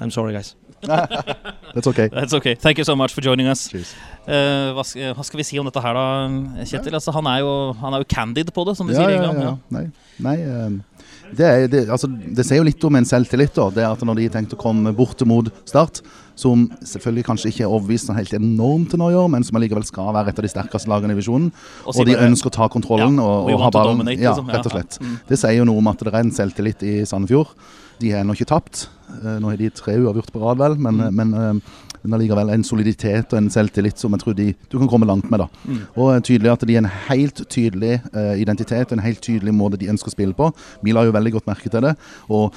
I'm 0.00 0.10
sorry, 0.10 0.32
guys. 0.32 0.56
That's 1.74 1.86
okay. 1.86 2.08
That's 2.08 2.34
okay. 2.34 2.54
Thank 2.54 2.78
you 2.78 2.84
so 2.84 2.94
much 2.96 3.14
for 3.14 3.22
joining 3.24 3.48
us. 3.48 3.68
Eh, 3.72 4.72
hva, 4.76 4.84
sk- 4.84 5.12
hva 5.16 5.24
skal 5.24 5.40
vi 5.40 5.46
si 5.46 5.58
om 5.60 5.68
dette 5.68 5.82
her, 5.82 5.96
da, 5.96 6.64
Kjetil? 6.68 6.96
Altså, 6.98 7.14
han, 7.16 7.28
er 7.32 7.42
jo, 7.44 7.52
han 7.80 7.94
er 7.96 8.02
jo 8.04 8.08
candid 8.12 8.52
på 8.54 8.64
det, 8.68 8.76
som 8.78 8.88
de 8.90 8.96
Ja, 8.96 9.04
sier 9.04 9.14
i 9.14 9.18
ja, 9.18 9.30
England. 9.30 9.42
ja. 9.46 9.54
Nei, 9.76 9.84
nei 10.26 10.36
um, 10.66 10.80
det, 11.32 11.46
er, 11.46 11.68
det, 11.72 11.84
altså, 11.90 12.10
det 12.10 12.44
sier 12.44 12.60
jo 12.60 12.66
litt 12.68 12.84
om 12.84 12.98
en 12.98 13.08
selvtillit. 13.08 13.54
da, 13.56 13.70
det 13.72 13.86
at 13.88 14.02
Når 14.04 14.20
de 14.20 14.28
tenkte 14.34 14.58
å 14.58 14.60
komme 14.60 14.92
bort 14.96 15.22
mot 15.28 15.48
Start, 15.64 16.02
som 16.36 16.64
selvfølgelig 16.80 17.24
kanskje 17.28 17.50
ikke 17.52 17.64
er 17.66 17.72
overbevist 17.72 18.08
sånn 18.08 18.16
helt 18.16 18.32
enormt 18.36 18.90
til 18.92 19.00
nå 19.00 19.10
i 19.12 19.16
år, 19.20 19.28
men 19.32 19.44
som 19.44 19.56
allikevel 19.58 19.84
skal 19.88 20.12
være 20.16 20.32
et 20.32 20.40
av 20.40 20.46
de 20.46 20.50
sterkeste 20.52 20.88
lagene 20.90 21.12
i 21.12 21.16
divisjonen, 21.16 21.50
Og 21.84 21.92
og, 21.96 22.06
de 22.08 22.16
ønsker 22.16 22.48
å 22.48 22.56
ta 22.56 22.68
kontrollen 22.72 23.20
Ja, 23.20 23.26
og, 23.28 23.52
og 23.52 23.64
ha 23.66 23.70
ballen. 23.74 24.00
Ja, 24.08 24.32
liksom. 24.32 24.48
Ja, 24.48 24.58
rett 24.58 24.68
og 24.68 24.72
ja. 24.72 24.80
slett. 24.80 24.98
Mm. 25.00 25.16
Det 25.28 25.38
sier 25.40 25.58
jo 25.60 25.68
noe 25.68 25.82
om 25.82 25.90
at 25.92 26.02
det 26.04 26.12
er 26.12 26.20
en 26.22 26.32
selvtillit 26.32 26.84
i 26.88 26.94
Sandefjord. 27.08 27.52
De 28.02 28.10
er 28.12 28.20
ennå 28.24 28.34
ikke 28.36 28.50
tapt. 28.50 28.88
Eh, 29.22 29.38
Nå 29.38 29.52
har 29.52 29.60
de 29.60 29.70
tre 29.78 29.94
uavgjort 30.00 30.32
på 30.34 30.42
rad, 30.42 30.58
vel, 30.62 30.76
men, 30.82 30.98
Mm. 30.98 31.14
men, 31.14 31.34
eh, 31.34 31.78
men 32.02 32.16
allikevel 32.18 32.50
en 32.50 32.64
soliditet 32.66 33.30
og 33.32 33.38
en 33.38 33.50
selvtillit 33.50 33.98
som 34.00 34.10
jeg 34.16 34.20
tror 34.24 34.34
de, 34.34 34.48
du 34.70 34.78
kan 34.80 34.88
komme 34.90 35.06
langt 35.06 35.28
med. 35.30 35.38
da. 35.44 35.46
Mm. 35.68 35.82
Og 35.96 36.08
eh, 36.16 36.20
tydelig 36.26 36.50
at 36.50 36.64
de 36.66 36.74
er 36.74 36.82
en 36.82 36.90
helt 37.08 37.44
tydelig 37.48 38.00
uh, 38.16 38.34
identitet, 38.40 38.90
en 38.92 39.04
helt 39.04 39.20
tydelig 39.22 39.54
måte 39.54 39.78
de 39.78 39.86
ønsker 39.92 40.10
å 40.10 40.16
spille 40.16 40.34
på. 40.34 40.48
Vi 40.82 40.92
la 40.96 41.04
jo 41.06 41.14
veldig 41.14 41.32
godt 41.36 41.46
merke 41.46 41.70
til 41.70 41.80
det. 41.86 41.94
og 42.28 42.52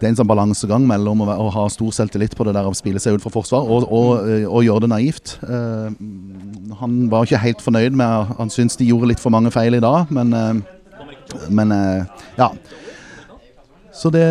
det 0.00 0.08
er 0.08 0.10
en 0.10 0.16
sånn 0.18 0.28
balansegang 0.28 0.84
mellom 0.84 1.22
å, 1.22 1.26
å 1.32 1.48
ha 1.54 1.62
stor 1.72 1.92
selvtillit 1.94 2.34
på 2.36 2.44
det 2.44 2.52
der 2.56 2.66
å 2.68 2.74
spille 2.76 3.00
seg 3.00 3.14
ut 3.14 3.22
fra 3.22 3.30
forsvar, 3.32 3.62
og, 3.64 3.86
og, 3.88 4.26
og 4.50 4.64
gjøre 4.66 4.82
det 4.84 4.90
naivt. 4.90 5.38
Uh, 5.40 5.88
han 6.82 7.08
var 7.08 7.24
ikke 7.24 7.40
helt 7.40 7.62
fornøyd 7.62 7.94
med 7.96 8.34
Han 8.36 8.50
syntes 8.52 8.76
de 8.76 8.90
gjorde 8.90 9.08
litt 9.14 9.22
for 9.22 9.32
mange 9.32 9.52
feil 9.54 9.78
i 9.78 9.80
dag, 9.80 10.10
men, 10.12 10.34
uh, 10.34 11.48
men 11.48 11.72
ja. 12.36 12.50
Så 13.94 14.10
det 14.14 14.26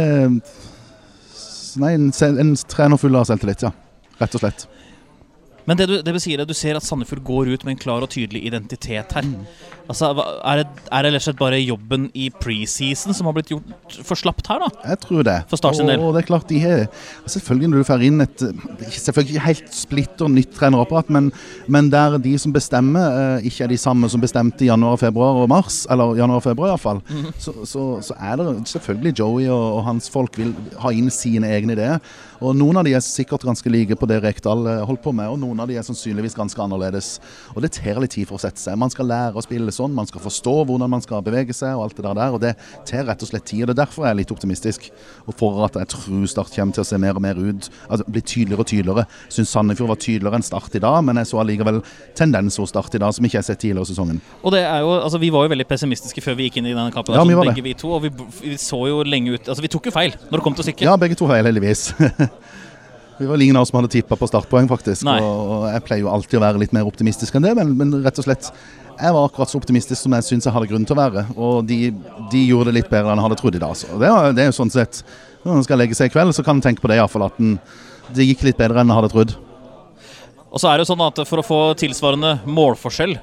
Nei, 1.80 1.96
en, 1.98 2.12
en 2.14 2.52
trener 2.70 3.00
full 3.02 3.16
av 3.18 3.26
selvtillit, 3.26 3.64
ja. 3.66 3.72
Rett 4.20 4.36
og 4.38 4.44
slett. 4.44 4.68
Men 5.68 5.80
det 5.80 5.88
du, 5.88 5.96
det 6.04 6.14
du 6.16 6.20
sier 6.20 6.40
er 6.42 6.44
at 6.44 6.50
du 6.52 6.58
ser 6.58 6.76
at 6.76 6.84
Sandefjord 6.84 7.24
går 7.24 7.54
ut 7.54 7.64
med 7.64 7.76
en 7.78 7.84
klar 7.84 8.04
og 8.04 8.10
tydelig 8.12 8.42
identitet 8.50 9.14
her. 9.16 9.28
Altså, 9.84 10.10
er 10.48 10.62
det, 10.62 10.68
er 10.96 11.04
det 11.04 11.20
slett 11.24 11.40
bare 11.40 11.58
jobben 11.60 12.06
i 12.16 12.30
preseason 12.32 13.12
som 13.16 13.28
har 13.28 13.36
blitt 13.36 13.50
gjort 13.52 13.98
for 14.08 14.16
slapt 14.16 14.48
her, 14.48 14.62
da? 14.64 14.70
Jeg 14.94 15.00
tror 15.04 15.26
det. 15.28 15.36
For 15.52 15.60
Start 15.60 15.76
sin 15.76 15.90
del. 15.92 16.00
Og, 16.00 16.14
det 16.16 16.22
er 16.24 16.28
klart 16.30 16.48
de 16.52 16.60
har 16.64 16.86
Selvfølgelig 17.28 17.70
når 17.72 17.82
du 17.84 17.88
får 17.90 18.06
inn 18.08 18.24
et 18.24 18.44
Selvfølgelig 18.94 19.34
ikke 19.36 19.46
helt 19.50 19.74
splitter 19.76 20.32
nytt 20.32 20.54
trenerapparat, 20.56 21.12
men, 21.12 21.28
men 21.68 21.90
der 21.92 22.16
de 22.24 22.32
som 22.40 22.56
bestemmer, 22.56 23.20
eh, 23.42 23.48
ikke 23.50 23.66
er 23.68 23.74
de 23.74 23.80
samme 23.82 24.08
som 24.12 24.24
bestemte 24.24 24.64
i 24.64 24.70
januar, 24.72 24.96
februar 25.02 25.42
og 25.44 25.50
mars, 25.52 25.82
eller 25.92 26.16
januar 26.20 26.40
og 26.40 26.48
februar 26.48 26.74
iallfall, 26.74 27.02
Mhm. 27.04 27.34
så, 27.40 27.54
så, 27.68 27.84
så 28.02 28.16
er 28.20 28.40
det 28.40 28.48
selvfølgelig 28.72 29.14
Joey 29.20 29.48
og, 29.52 29.66
og 29.78 29.84
hans 29.88 30.08
folk 30.12 30.38
vil 30.40 30.54
ha 30.80 30.92
inn 30.96 31.12
sine 31.14 31.50
egne 31.58 31.76
ideer. 31.76 32.00
Og 32.44 32.56
noen 32.60 32.80
av 32.80 32.88
de 32.88 32.94
er 32.96 33.04
sikkert 33.04 33.44
ganske 33.48 33.70
like 33.72 33.96
på 34.00 34.08
det 34.10 34.22
Rekdal 34.24 34.66
eh, 34.68 34.82
holdt 34.88 35.04
på 35.04 35.14
med, 35.16 35.28
og 35.32 35.40
noen 35.44 35.53
av 35.62 35.70
de 35.70 35.78
er 35.78 35.86
sannsynligvis 35.86 36.36
ganske 36.38 36.60
annerledes. 36.64 37.20
Og 37.54 37.62
det 37.66 37.74
tar 37.78 38.00
litt 38.02 38.16
tid 38.16 38.30
for 38.30 38.40
å 38.40 38.44
sette 38.44 38.62
seg. 38.62 38.78
Man 38.80 38.92
skal 38.94 39.10
lære 39.10 39.38
å 39.38 39.44
spille 39.46 39.74
sånn, 39.74 39.94
man 39.94 40.10
skal 40.10 40.24
forstå 40.24 40.56
hvordan 40.70 40.92
man 40.94 41.04
skal 41.04 41.24
bevege 41.26 41.56
seg 41.56 41.76
og 41.78 41.88
alt 41.88 42.00
det 42.00 42.06
der 42.08 42.18
der, 42.20 42.36
og 42.38 42.42
det 42.44 42.54
tar 42.90 43.08
rett 43.10 43.26
og 43.26 43.30
slett 43.30 43.46
tid. 43.50 43.64
og 43.64 43.72
Det 43.72 43.76
er 43.76 43.82
derfor 43.84 44.08
jeg 44.08 44.16
er 44.16 44.20
litt 44.22 44.34
optimistisk, 44.34 44.90
og 45.28 45.38
for 45.40 45.64
at 45.68 45.78
jeg 45.82 45.92
tror 45.94 46.26
Start 46.34 46.56
kommer 46.56 46.74
til 46.74 46.84
å 46.86 46.88
se 46.88 46.98
mer 47.02 47.18
og 47.20 47.24
mer 47.24 47.38
ut, 47.38 47.70
altså 47.90 48.06
bli 48.08 48.22
tydeligere 48.22 48.64
og 48.64 48.70
tydeligere. 48.70 49.06
Syns 49.34 49.52
Sandefjord 49.54 49.92
var 49.94 50.00
tydeligere 50.02 50.40
enn 50.40 50.48
Start 50.48 50.76
i 50.78 50.82
dag, 50.84 51.00
men 51.06 51.20
jeg 51.22 51.30
så 51.30 51.42
allikevel 51.44 51.82
tendenser 52.18 52.64
hos 52.64 52.74
Start 52.74 52.96
i 52.98 53.02
dag 53.04 53.14
som 53.14 53.28
ikke 53.28 53.38
jeg 53.38 53.44
har 53.44 53.50
sett 53.50 53.62
tidligere 53.64 53.88
i 53.88 53.92
sesongen. 53.94 54.22
Og 54.42 54.56
det 54.56 54.64
er 54.66 54.82
jo, 54.86 54.94
altså 54.98 55.22
Vi 55.22 55.32
var 55.34 55.46
jo 55.46 55.54
veldig 55.54 55.68
pessimistiske 55.70 56.24
før 56.26 56.38
vi 56.40 56.50
gikk 56.50 56.62
inn 56.62 56.72
i 56.72 56.76
denne 56.76 56.92
kampen. 56.96 57.16
Ja, 57.18 57.24
vi 57.28 57.38
var 57.38 57.48
det. 57.48 57.56
begge 57.56 57.68
vi 57.70 57.76
to, 57.78 57.94
og 57.96 58.06
vi, 58.06 58.12
vi 58.42 58.58
så 58.62 58.80
jo 58.90 59.02
lenge 59.08 59.38
ut 59.38 59.50
Altså, 59.50 59.64
vi 59.64 59.72
tok 59.72 59.90
jo 59.90 59.94
feil 59.96 60.16
når 60.30 60.38
det 60.40 60.44
kom 60.46 60.56
til 60.58 60.68
stykket. 60.68 60.88
Ja, 60.88 60.98
begge 61.00 61.18
to 61.20 61.30
feil, 61.30 61.46
heldigvis. 61.46 61.92
Vi 63.20 63.28
var 63.30 63.42
ingen 63.42 63.56
av 63.60 63.64
oss 63.66 63.70
som 63.72 63.78
hadde 63.80 63.92
tippa 63.94 64.18
på 64.18 64.28
startpoeng, 64.30 64.68
faktisk. 64.72 65.04
Nei. 65.08 65.20
Og, 65.22 65.68
jeg 65.70 65.84
pleier 65.86 66.02
jo 66.06 66.10
alltid 66.14 66.40
å 66.40 66.44
være 66.44 66.62
litt 66.64 66.74
mer 66.76 66.88
optimistisk 66.90 67.36
enn 67.38 67.46
det, 67.46 67.54
men, 67.60 67.76
men 67.78 67.94
rett 68.06 68.20
og 68.20 68.26
slett 68.28 68.50
jeg 68.94 69.10
var 69.16 69.26
akkurat 69.26 69.50
så 69.50 69.58
optimistisk 69.58 69.98
som 70.06 70.14
jeg 70.14 70.26
syns 70.28 70.46
jeg 70.46 70.54
hadde 70.54 70.68
grunn 70.70 70.84
til 70.86 70.94
å 70.94 71.00
være. 71.00 71.24
Og 71.34 71.64
de, 71.66 71.78
de 72.32 72.42
gjorde 72.46 72.70
det 72.70 72.76
litt 72.82 72.92
bedre 72.92 73.10
enn 73.14 73.22
jeg 73.22 73.26
hadde 73.26 73.38
trodd 73.42 73.58
i 73.58 73.62
dag. 73.64 73.74
Så 73.80 73.90
det, 73.98 74.10
var- 74.14 74.36
det 74.38 74.44
er 74.44 74.52
jo 74.52 74.56
sånn 74.60 74.72
sett 74.74 75.00
Når 75.44 75.58
man 75.58 75.66
skal 75.66 75.82
legge 75.82 75.98
seg 75.98 76.12
i 76.12 76.14
kveld, 76.14 76.32
så 76.38 76.46
kan 76.46 76.60
en 76.60 76.64
tenke 76.64 76.84
på 76.84 76.92
det 76.92 77.00
iallfall. 77.00 77.26
At 77.26 77.40
den, 77.42 77.58
det 78.14 78.28
gikk 78.30 78.46
litt 78.48 78.60
bedre 78.62 78.80
enn 78.84 78.94
jeg 78.94 79.00
hadde 79.02 79.12
trodd. 79.12 79.34
Og 80.54 80.62
så 80.62 80.70
er 80.70 80.78
det 80.78 80.86
jo 80.86 80.92
sånn 80.94 81.02
at 81.08 81.24
for 81.28 81.42
å 81.42 81.46
få 81.46 81.60
tilsvarende 81.82 82.36
målforskjell 82.46 83.18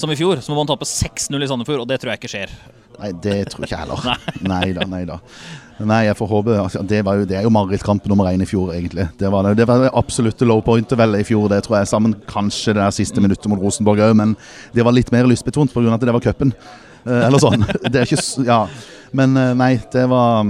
som 0.00 0.10
i 0.10 0.16
fjor, 0.16 0.40
så 0.40 0.52
må 0.54 0.62
man 0.62 0.70
tape 0.70 0.86
6-0 0.88 1.36
i 1.44 1.48
Sandefjord, 1.50 1.82
og 1.84 1.88
det 1.90 1.98
tror 2.00 2.14
jeg 2.14 2.22
ikke 2.22 2.30
skjer. 2.32 2.52
Nei, 3.00 3.10
det 3.24 3.36
tror 3.52 3.66
ikke 3.66 3.76
jeg 3.76 3.82
heller. 3.84 4.24
Nei 4.54 4.66
da, 4.76 4.86
nei 4.88 5.02
da. 5.08 5.18
Nei, 5.88 6.02
jeg 6.04 6.16
får 6.18 6.28
håpe 6.28 6.56
altså, 6.60 6.82
det, 6.84 7.00
var 7.06 7.20
jo, 7.20 7.26
det 7.28 7.38
er 7.38 7.46
jo 7.46 7.52
marerittkamp 7.54 8.04
nummer 8.10 8.28
én 8.28 8.42
i 8.44 8.48
fjor, 8.48 8.72
egentlig. 8.74 9.06
Det 9.20 9.30
var 9.32 9.46
det, 9.46 9.54
det 9.60 9.66
var 9.68 9.84
det 9.84 9.92
absolutte 9.96 10.48
low 10.48 10.60
pointet 10.64 10.98
vel 11.00 11.16
i 11.16 11.24
fjor, 11.26 11.48
det 11.52 11.62
tror 11.64 11.78
jeg. 11.80 11.88
Sammen 11.92 12.16
kanskje 12.28 12.74
det 12.76 12.82
der 12.82 12.94
siste 12.94 13.22
minuttet 13.22 13.48
mot 13.50 13.62
Rosenborg 13.62 14.02
òg, 14.04 14.16
men 14.18 14.34
det 14.76 14.84
var 14.84 14.96
litt 14.96 15.12
mer 15.14 15.28
lystbetont 15.30 15.72
pga. 15.72 15.94
at 15.94 16.04
det 16.04 16.16
var 16.16 16.24
cupen. 16.24 16.52
Eh, 17.06 17.22
eller 17.26 17.40
sånn. 17.40 17.64
Det 17.92 18.02
er 18.02 18.08
ikke 18.08 18.44
Ja. 18.44 18.64
Men 19.16 19.36
eh, 19.36 19.54
nei, 19.58 19.72
det 19.90 20.04
var 20.10 20.44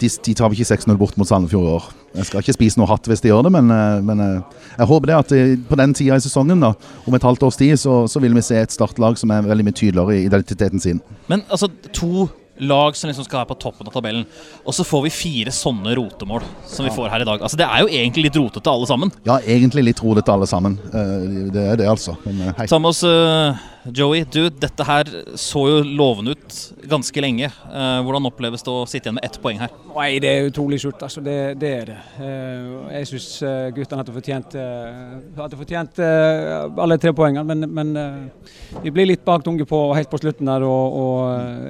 De, 0.00 0.08
de 0.08 0.32
tar 0.34 0.48
vel 0.48 0.56
ikke 0.56 0.72
6-0 0.72 0.96
bort 0.98 1.18
mot 1.20 1.28
Sandefjord 1.28 1.66
i 1.68 1.74
år. 1.74 1.90
Jeg 2.14 2.28
skal 2.28 2.40
ikke 2.40 2.54
spise 2.56 2.80
noe 2.80 2.88
hatt 2.88 3.04
hvis 3.10 3.20
de 3.20 3.28
gjør 3.28 3.44
det, 3.46 3.52
men, 3.52 3.68
eh, 3.74 3.98
men 4.06 4.22
jeg 4.24 4.88
håper 4.88 5.10
det 5.10 5.18
at 5.18 5.34
på 5.68 5.78
den 5.78 5.92
tida 5.94 6.16
i 6.16 6.24
sesongen, 6.24 6.62
da, 6.64 6.72
om 7.04 7.16
et 7.18 7.26
halvt 7.26 7.44
års 7.44 7.58
tid, 7.60 7.76
så, 7.80 8.04
så 8.08 8.22
vil 8.24 8.32
vi 8.36 8.44
se 8.46 8.56
et 8.62 8.72
startlag 8.72 9.20
som 9.20 9.34
er 9.34 9.44
veldig 9.44 9.66
mye 9.68 9.76
tydeligere 9.76 10.16
i 10.16 10.24
identiteten 10.30 10.80
sin. 10.80 11.02
Men 11.28 11.44
altså, 11.52 11.68
to 11.92 12.30
lag 12.58 12.96
som 12.96 13.08
liksom 13.08 13.24
skal 13.26 13.40
være 13.42 13.50
på 13.50 13.58
toppen 13.66 13.88
av 13.88 13.94
tabellen. 13.96 14.24
Og 14.64 14.74
så 14.76 14.86
får 14.86 15.06
vi 15.06 15.12
fire 15.14 15.54
sånne 15.54 15.94
rotemål 15.98 16.44
som 16.70 16.86
vi 16.86 16.92
får 16.94 17.10
her 17.10 17.24
i 17.24 17.28
dag. 17.28 17.42
Altså 17.42 17.58
Det 17.58 17.66
er 17.66 17.82
jo 17.82 17.90
egentlig 17.90 18.28
litt 18.28 18.38
rotete 18.38 18.70
alle 18.70 18.86
sammen. 18.90 19.12
Ja, 19.26 19.40
egentlig 19.40 19.84
litt 19.90 20.02
rotete 20.04 20.32
alle 20.32 20.46
sammen. 20.50 20.78
Eh, 20.92 21.50
Det 21.54 21.64
er 21.72 21.76
det, 21.82 21.88
altså. 21.90 22.16
Men 22.24 22.40
eh, 22.48 22.54
hei. 22.58 22.68
Oss 22.84 23.02
eh, 23.08 23.62
Joey. 23.92 24.22
Du, 24.32 24.46
dette 24.48 24.84
her 24.88 25.08
så 25.36 25.60
jo 25.68 25.80
lovende 25.84 26.32
ut 26.32 26.54
ganske 26.88 27.20
lenge. 27.20 27.50
Eh, 27.50 27.98
hvordan 28.06 28.28
oppleves 28.30 28.64
det 28.64 28.72
å 28.72 28.86
sitte 28.88 29.10
igjen 29.10 29.18
med 29.18 29.26
ett 29.28 29.36
poeng 29.42 29.60
her? 29.60 29.74
Nei, 29.92 30.06
det 30.24 30.30
er 30.30 30.48
utrolig 30.48 30.78
surt. 30.80 31.02
Altså, 31.04 31.20
det, 31.24 31.34
det 31.60 31.72
er 31.82 31.90
det. 31.92 31.98
Eh, 32.24 32.70
Jeg 32.96 33.10
syns 33.10 33.28
guttene 33.76 34.00
hadde 34.00 34.14
fortjent, 34.16 34.56
eh, 34.56 35.12
hadde 35.36 35.60
fortjent 35.60 36.00
eh, 36.00 36.64
alle 36.86 36.98
tre 37.02 37.12
poengene, 37.16 37.44
men, 37.44 37.68
men 37.76 37.92
eh, 38.00 38.48
vi 38.86 38.94
blir 38.94 39.10
litt 39.10 39.24
baktunge 39.26 39.68
på 39.68 39.82
helt 39.98 40.10
på 40.12 40.22
slutten 40.24 40.48
der 40.48 40.64
og, 40.64 40.98
og 41.04 41.20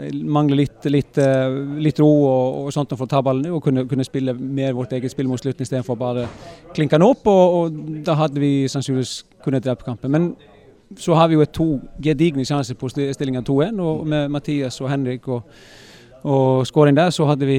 eh, 0.06 0.23
mangler 0.23 0.62
litt, 0.62 0.87
litt, 0.94 1.18
eh, 1.18 1.59
litt 1.83 1.99
ro 2.02 2.11
og, 2.14 2.62
og 2.62 2.73
sånt 2.78 2.94
for 2.94 3.09
å 3.09 3.11
ta 3.11 3.25
ballen 3.26 3.50
og 3.50 3.62
kunne, 3.66 3.88
kunne 3.90 4.06
spille 4.06 4.37
mer 4.38 4.78
vårt 4.78 4.94
eget 4.94 5.12
spill 5.12 5.26
mot 5.30 5.42
slutten 5.42 5.66
istedenfor 5.66 5.99
bare 5.99 6.28
klinke 6.76 6.94
den 6.94 7.11
opp. 7.11 7.26
Og, 7.26 7.59
og 7.59 7.85
da 8.06 8.14
hadde 8.23 8.38
vi 8.42 8.56
sannsynligvis 8.71 9.18
kunnet 9.44 9.66
drepe 9.66 9.85
kampen. 9.87 10.14
Men 10.14 10.35
så 11.00 11.16
har 11.18 11.30
vi 11.30 11.38
jo 11.38 11.44
et 11.44 11.54
to 11.54 11.68
gedigne 12.02 12.44
sjanser 12.46 12.78
på 12.78 12.90
stillingen 12.92 13.44
2-1, 13.44 13.80
og 13.82 14.06
med 14.06 14.30
Mathias 14.32 14.80
og 14.80 14.90
Henrik 14.92 15.28
og, 15.28 15.42
og 16.22 16.66
skåring 16.68 16.96
der, 16.96 17.10
så 17.14 17.26
hadde 17.28 17.48
vi 17.48 17.58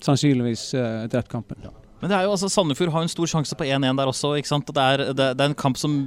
sannsynligvis 0.00 0.70
uh, 0.78 1.04
drept 1.12 1.30
kampen. 1.32 1.68
Men 2.00 2.08
det 2.08 2.16
er 2.16 2.24
jo 2.24 2.32
altså 2.32 2.48
Sandefjord 2.48 2.94
har 2.94 3.04
en 3.04 3.12
stor 3.12 3.28
sjanse 3.28 3.56
på 3.58 3.66
1-1 3.68 3.98
der 3.98 4.08
også. 4.08 4.32
ikke 4.40 4.48
sant? 4.48 4.70
Det 4.72 4.84
er, 4.84 5.02
det, 5.12 5.26
det 5.36 5.44
er 5.44 5.50
en 5.50 5.58
kamp 5.58 5.76
som 5.76 5.98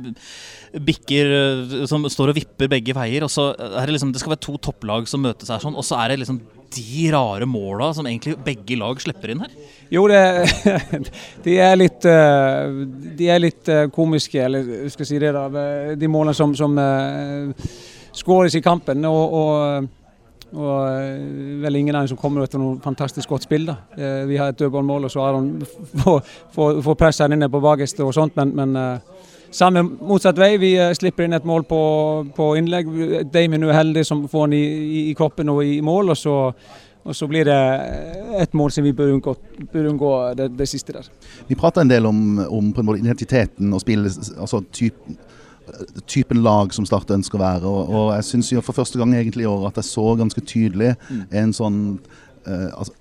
bikker 0.74 1.34
eh, 1.38 1.74
Som 1.90 2.08
står 2.10 2.32
og 2.32 2.40
vipper 2.40 2.72
begge 2.72 2.96
veier. 2.98 3.22
og 3.22 3.30
så 3.30 3.52
er 3.54 3.86
Det 3.86 3.94
liksom, 3.94 4.14
det 4.14 4.24
skal 4.24 4.34
være 4.34 4.46
to 4.48 4.58
topplag 4.58 5.08
som 5.08 5.22
møtes 5.22 5.54
her, 5.54 5.62
sånn, 5.62 5.78
og 5.78 5.86
så 5.86 6.02
er 6.02 6.14
det 6.14 6.24
liksom 6.24 6.42
de 6.76 7.06
rare 7.14 7.46
måla 7.50 7.92
som 7.94 8.08
egentlig 8.08 8.36
begge 8.46 8.78
lag 8.80 9.02
slipper 9.02 9.34
inn 9.34 9.44
her. 9.44 9.56
Jo, 9.94 10.06
det, 10.10 10.22
de 11.46 11.58
er 11.62 11.76
litt, 11.78 12.06
eh, 12.10 12.78
de 13.20 13.30
er 13.30 13.42
litt 13.42 13.70
eh, 13.72 13.88
komiske, 13.94 14.42
eller 14.46 14.72
jeg 14.88 15.10
si 15.10 15.20
det 15.22 15.34
da. 15.36 15.48
De 16.00 16.10
målene 16.12 16.36
som, 16.38 16.56
som 16.58 16.78
eh, 16.82 17.68
skåres 18.16 18.56
i 18.58 18.64
kampen. 18.64 19.06
og, 19.10 19.42
og 19.42 19.92
og 20.54 20.84
vel 21.64 21.78
ingen 21.80 21.96
av 21.98 22.04
dem 22.04 22.12
som 22.12 22.18
kommer 22.22 22.44
etter 22.46 22.62
noe 22.62 22.76
fantastisk 22.78 23.32
godt 23.34 23.48
spill. 23.48 23.64
da. 23.66 23.74
Vi 24.30 24.38
har 24.38 24.52
et 24.52 24.60
dødballmål, 24.60 25.08
og 25.08 25.10
så 25.10 25.24
har 25.24 25.34
han 25.34 25.48
får 26.86 26.94
pressa 26.94 27.26
den 27.26 27.40
inne 27.40 27.50
på 27.50 27.62
bakerste 27.64 28.06
og 28.06 28.14
sånt, 28.14 28.38
men, 28.38 28.52
men 28.54 29.00
samme 29.54 29.84
motsatt 29.84 30.40
vei. 30.40 30.56
Vi 30.62 30.74
eh, 30.80 30.94
slipper 30.98 31.28
inn 31.28 31.38
et 31.38 31.46
mål 31.48 31.66
på, 31.70 31.82
på 32.36 32.54
innlegg. 32.60 32.90
Damien 33.34 33.64
er 33.64 33.74
uheldig 33.74 34.06
som 34.08 34.26
får 34.30 34.50
den 34.50 34.58
i, 34.60 34.64
i, 34.64 35.04
i 35.12 35.18
kroppen 35.18 35.52
og 35.54 35.64
i 35.66 35.78
mål, 35.86 36.14
og 36.14 36.20
så, 36.20 36.38
og 37.04 37.18
så 37.18 37.28
blir 37.30 37.48
det 37.50 37.60
et 38.42 38.58
mål 38.58 38.74
som 38.74 38.88
vi 38.88 38.96
bør 38.96 39.14
unngå, 39.18 39.36
bør 39.74 39.92
unngå 39.92 40.16
det, 40.40 40.50
det 40.58 40.70
siste 40.72 40.96
der. 40.96 41.12
Vi 41.48 41.60
prater 41.60 41.84
en 41.84 41.92
del 41.92 42.10
om, 42.10 42.42
om 42.48 42.74
på 42.74 42.86
en 42.86 42.98
identiteten 43.00 43.74
og 43.74 43.84
spillet, 43.86 44.34
altså 44.38 44.64
typen 44.72 45.22
typen 46.06 46.42
lag 46.44 46.74
som 46.76 46.86
Start 46.86 47.12
ønsker 47.16 47.40
å 47.40 47.44
være. 47.44 47.70
Og, 47.70 47.94
og 47.94 48.10
jeg 48.18 48.28
syns 48.28 48.50
for 48.66 48.76
første 48.76 49.00
gang 49.00 49.14
egentlig 49.16 49.46
i 49.46 49.50
år 49.50 49.70
at 49.70 49.80
jeg 49.80 49.88
så 49.88 50.10
ganske 50.20 50.44
tydelig 50.44 50.90
en 51.32 51.54
sånn 51.56 51.78
eh, 52.44 52.68
altså, 52.68 52.92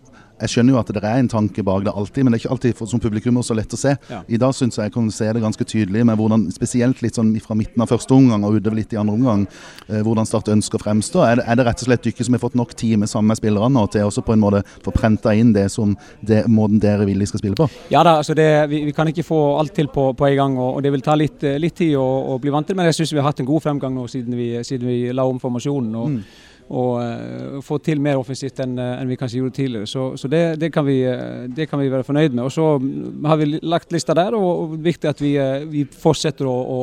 jeg 0.42 0.52
skjønner 0.52 0.74
jo 0.74 0.80
at 0.80 0.90
det 0.94 1.02
er 1.02 1.20
en 1.20 1.30
tanke 1.30 1.62
bak 1.66 1.84
det 1.86 1.94
alltid, 1.94 2.24
men 2.24 2.34
det 2.34 2.40
er 2.40 2.44
ikke 2.44 2.54
alltid 2.56 2.76
for, 2.78 2.90
som 2.90 3.02
publikummer 3.02 3.44
så 3.46 3.54
lett 3.56 3.74
å 3.74 3.78
se. 3.78 3.94
Ja. 4.10 4.22
I 4.26 4.40
dag 4.40 4.54
syns 4.56 4.78
jeg 4.78 4.88
jeg 4.88 4.94
kan 4.96 5.10
se 5.14 5.28
det 5.32 5.42
ganske 5.42 5.66
tydelig, 5.68 6.04
med 6.08 6.18
hvordan, 6.18 6.48
spesielt 6.54 7.02
litt 7.04 7.18
sånn 7.18 7.30
fra 7.42 7.56
midten 7.58 7.82
av 7.84 7.90
første 7.92 8.14
omgang 8.16 8.44
og 8.46 8.58
utover 8.58 8.80
litt 8.80 8.92
i 8.94 8.98
andre 9.00 9.14
omgang, 9.14 9.46
eh, 9.88 10.02
hvordan 10.02 10.28
Start 10.28 10.50
ønsker 10.52 10.80
å 10.80 10.82
fremstå. 10.82 11.22
Er 11.26 11.40
det, 11.40 11.46
er 11.46 11.58
det 11.58 11.66
rett 11.68 11.84
og 11.84 11.88
slett 11.88 12.04
dere 12.06 12.26
som 12.26 12.36
har 12.36 12.42
fått 12.42 12.58
nok 12.58 12.74
tid 12.78 12.98
med 13.00 13.10
sammen 13.10 13.32
med 13.32 13.40
spillerne 13.40 13.82
og 13.82 13.90
til 13.94 14.08
også 14.08 14.24
på 14.26 14.34
en 14.34 14.42
måte 14.42 14.62
få 14.84 14.94
prenta 14.94 15.34
inn 15.38 15.54
det 15.54 15.68
som 15.72 15.96
det, 16.20 16.44
måten 16.50 16.82
dere 16.82 17.06
vil 17.08 17.22
de 17.22 17.28
skal 17.30 17.42
spille 17.42 17.58
på? 17.58 17.68
Ja 17.94 18.02
da, 18.06 18.18
altså 18.22 18.36
det, 18.38 18.48
vi, 18.72 18.84
vi 18.88 18.96
kan 18.96 19.08
ikke 19.10 19.26
få 19.26 19.40
alt 19.60 19.74
til 19.76 19.90
på, 19.92 20.10
på 20.18 20.30
en 20.30 20.38
gang, 20.38 20.56
og, 20.58 20.78
og 20.78 20.84
det 20.84 20.94
vil 20.94 21.04
ta 21.04 21.16
litt, 21.18 21.42
eh, 21.46 21.60
litt 21.62 21.78
tid 21.78 21.94
å, 22.00 22.06
å 22.34 22.38
bli 22.42 22.54
vant 22.54 22.66
til. 22.66 22.78
Men 22.78 22.90
jeg 22.90 23.00
syns 23.00 23.14
vi 23.14 23.22
har 23.22 23.30
hatt 23.30 23.42
en 23.44 23.48
god 23.48 23.64
fremgang 23.64 23.94
nå 23.94 24.08
siden 24.10 24.38
vi, 24.38 24.54
siden 24.66 24.88
vi 24.90 25.04
la 25.14 25.28
om 25.28 25.40
formasjonen. 25.42 26.00
og 26.02 26.50
og 26.70 27.02
eh, 27.02 27.58
få 27.64 27.78
til 27.84 28.00
mer 28.00 28.20
offensivt 28.20 28.60
enn 28.62 28.78
eh, 28.80 28.92
enn 29.00 29.10
vi 29.10 29.16
kanskje 29.20 29.40
gjorde 29.40 29.56
tidligere. 29.56 29.88
Så, 29.90 30.04
så 30.16 30.28
det, 30.30 30.42
det, 30.60 30.70
kan 30.72 30.86
vi, 30.86 31.00
eh, 31.08 31.44
det 31.52 31.66
kan 31.68 31.80
vi 31.80 31.90
være 31.92 32.06
fornøyd 32.06 32.32
med. 32.32 32.44
Og 32.44 32.52
Så 32.52 32.78
mm, 32.78 33.24
har 33.26 33.36
vi 33.36 33.58
lagt 33.62 33.92
lista 33.92 34.14
der, 34.16 34.36
og, 34.38 34.76
det 34.76 34.80
er 34.80 34.88
viktig 34.88 35.10
at 35.10 35.22
vi, 35.22 35.32
vi 35.72 35.84
fortsetter 35.84 36.48
å, 36.48 36.54
å, 36.54 36.80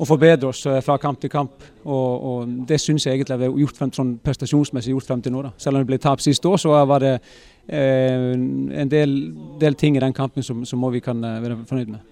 å 0.00 0.08
forbedre 0.08 0.50
oss 0.50 0.64
fra 0.84 0.98
kamp 0.98 1.20
til 1.20 1.30
kamp. 1.30 1.62
Og, 1.84 2.26
og 2.32 2.54
Det 2.68 2.80
syns 2.80 3.06
jeg 3.06 3.18
egentlig 3.18 3.38
vi 3.38 3.50
har 3.50 3.64
gjort 3.64 3.82
frem, 3.82 3.94
sånn 3.94 4.14
prestasjonsmessig 4.24 4.94
gjort 4.94 5.12
frem 5.12 5.22
til 5.22 5.36
nå. 5.36 5.44
da. 5.46 5.54
Selv 5.60 5.78
om 5.78 5.84
det 5.84 5.92
ble 5.92 6.00
tap 6.02 6.24
sist 6.24 6.46
år, 6.46 6.58
så 6.60 6.74
var 6.88 7.04
det 7.04 7.16
eh, 7.68 8.32
en 8.34 8.90
del, 8.90 9.18
del 9.60 9.78
ting 9.78 9.96
i 9.96 10.02
den 10.02 10.16
kampen 10.16 10.46
som, 10.46 10.64
som 10.66 10.90
vi 10.90 11.04
kan 11.04 11.22
være 11.22 11.62
fornøyd 11.68 11.94
med. 11.94 12.09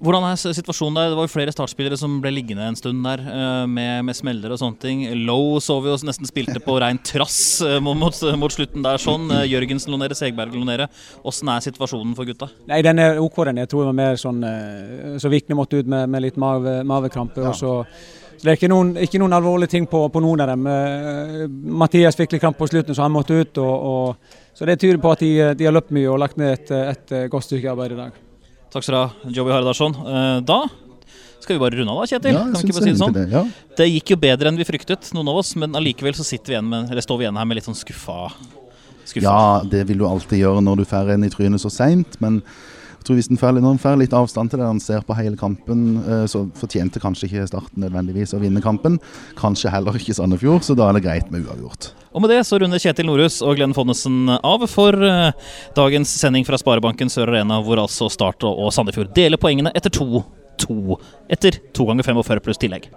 Hvordan 0.00 0.24
er 0.24 0.38
situasjonen 0.56 0.96
der? 0.96 1.10
Det 1.12 1.16
var 1.18 1.26
jo 1.26 1.30
flere 1.34 1.52
startspillere 1.52 1.96
som 2.00 2.14
ble 2.24 2.30
liggende 2.32 2.64
en 2.70 2.76
stund 2.78 3.02
der 3.04 3.20
eh, 3.20 3.64
med, 3.68 4.06
med 4.08 4.16
smeller 4.16 4.54
og 4.54 4.60
sånne 4.62 4.80
ting. 4.80 5.02
Low 5.28 5.58
så 5.60 5.76
vi 5.84 5.90
jo 5.90 5.98
nesten 6.08 6.28
spilte 6.28 6.62
på 6.64 6.78
rein 6.80 6.96
trass 7.04 7.60
eh, 7.66 7.76
mot, 7.84 7.98
mot, 8.00 8.16
mot 8.40 8.54
slutten 8.54 8.80
der. 8.86 8.96
sånn. 9.02 9.28
Eh, 9.36 9.44
Jørgensen 9.50 9.92
lå 9.92 9.98
nede, 10.00 10.16
Segberg 10.16 10.56
lå 10.56 10.64
nede. 10.64 10.86
Åssen 11.28 11.50
er 11.52 11.66
situasjonen 11.66 12.14
for 12.16 12.28
gutta? 12.28 12.48
Nei, 12.70 12.80
den 12.86 13.02
er 13.02 13.20
OK, 13.20 13.42
den. 13.50 13.60
Jeg 13.60 13.68
tror 13.68 13.84
det 13.84 13.90
var 13.90 13.98
mer 13.98 14.16
sånn 14.20 14.40
Så 15.20 15.28
Vikne 15.32 15.58
måtte 15.58 15.82
ut 15.82 15.90
med, 15.90 16.08
med 16.08 16.24
litt 16.24 16.40
mave, 16.40 16.80
mavekrampe. 16.86 17.44
og 17.44 17.60
så 17.60 17.74
så 18.40 18.46
det 18.46 18.54
er 18.54 18.56
ikke 18.56 18.68
noen, 18.72 18.94
ikke 18.96 19.18
noen 19.20 19.34
alvorlige 19.36 19.74
ting 19.74 19.84
på, 19.84 19.98
på 20.08 20.20
noen 20.24 20.40
av 20.40 20.48
dem. 20.48 20.64
Mathias 21.76 22.16
fikk 22.16 22.32
litt 22.32 22.40
kramp 22.40 22.56
på 22.56 22.70
slutten, 22.70 22.96
så 22.96 23.04
han 23.04 23.12
måtte 23.12 23.36
ut. 23.36 23.60
Og, 23.60 23.84
og, 23.90 24.40
så 24.56 24.64
det 24.64 24.78
tyder 24.80 25.02
på 25.04 25.12
at 25.12 25.20
de, 25.20 25.30
de 25.60 25.68
har 25.68 25.76
løpt 25.76 25.92
mye 25.92 26.08
og 26.08 26.22
lagt 26.24 26.40
ned 26.40 26.56
et, 26.56 26.72
et 26.94 27.16
godt 27.28 27.50
stykke 27.50 27.74
arbeid 27.74 27.98
i 27.98 28.00
dag. 28.00 28.20
Takk 28.70 28.84
skal 28.86 28.94
du 28.94 29.00
ha, 29.00 29.32
Joby 29.34 29.50
Hardarson. 29.54 29.94
Eh, 29.94 30.40
Da 30.46 30.60
skal 31.40 31.56
vi 31.56 31.60
bare 31.62 31.78
runde 31.80 31.90
av 31.90 32.02
da, 32.02 32.06
Kjetil? 32.06 32.34
Ja, 32.36 32.42
kan 32.44 32.52
vi 32.52 32.68
ikke 32.68 32.76
bare 32.76 32.84
si 32.84 32.92
det 32.92 33.00
sånn? 33.00 33.14
det. 33.16 33.26
Ja. 33.32 33.42
Det 33.78 33.86
gikk 33.88 34.10
jo 34.12 34.16
bedre 34.20 34.50
enn 34.50 34.58
vi 34.60 34.66
fryktet, 34.68 35.08
noen 35.16 35.30
av 35.32 35.38
oss, 35.40 35.54
men 35.56 35.72
allikevel 35.78 36.12
så 36.14 36.26
sitter 36.26 36.52
vi 36.52 36.56
igjen 36.58 36.68
med, 36.68 36.90
eller 36.92 37.00
står 37.02 37.18
vi 37.18 37.24
igjen 37.24 37.38
her 37.40 37.48
med 37.48 37.56
litt 37.58 37.64
sånn 37.66 37.78
skuffa. 37.78 38.28
skuffa. 39.08 39.24
Ja, 39.24 39.62
det 39.64 39.86
vil 39.88 39.98
du 39.98 40.04
alltid 40.06 40.38
gjøre 40.44 40.60
når 40.62 40.82
du 40.82 40.84
får 40.84 41.14
en 41.16 41.24
i 41.24 41.30
trynet 41.32 41.62
så 41.64 41.70
seint. 41.72 42.20
Men 42.20 42.42
jeg 43.00 43.06
tror 43.08 43.16
hvis 43.16 43.30
litt, 43.32 43.40
når 43.64 43.72
en 43.72 43.80
får 43.80 43.96
litt 43.96 44.14
avstand 44.16 44.52
til 44.52 44.60
det 44.60 44.66
han 44.68 44.80
ser 44.82 45.00
på 45.08 45.16
hele 45.16 45.38
kampen, 45.40 45.84
eh, 46.04 46.26
så 46.28 46.42
fortjente 46.58 47.00
kanskje 47.00 47.30
ikke 47.30 47.46
starten 47.48 47.80
nødvendigvis 47.80 48.34
å 48.36 48.40
vinne 48.42 48.60
kampen. 48.60 48.98
Kanskje 49.40 49.72
heller 49.72 49.96
ikke 49.96 50.12
Sandefjord, 50.18 50.66
så 50.66 50.76
da 50.76 50.90
er 50.90 50.98
det 50.98 51.04
greit 51.06 51.30
med 51.32 51.48
uavgjort. 51.48 51.94
Og 52.12 52.20
med 52.20 52.34
det 52.34 52.42
så 52.44 52.60
runder 52.60 52.82
Kjetil 52.82 53.08
Norhus 53.08 53.40
og 53.40 53.56
Glenn 53.56 53.72
Fonnesen 53.72 54.28
av 54.36 54.66
for 54.68 55.00
eh, 55.00 55.32
dagens 55.78 56.12
sending 56.20 56.44
fra 56.44 56.60
Sparebanken 56.60 57.08
Sør 57.08 57.32
Arena, 57.32 57.62
hvor 57.64 57.80
altså 57.80 58.10
Start 58.12 58.44
og 58.44 58.68
Sandefjord 58.76 59.14
deler 59.16 59.40
poengene 59.40 59.72
etter 59.72 59.96
2-2 59.96 61.00
etter 61.32 61.56
2 61.72 61.88
ganger 61.88 62.12
45 62.12 62.44
pluss 62.44 62.60
tillegg. 62.60 62.90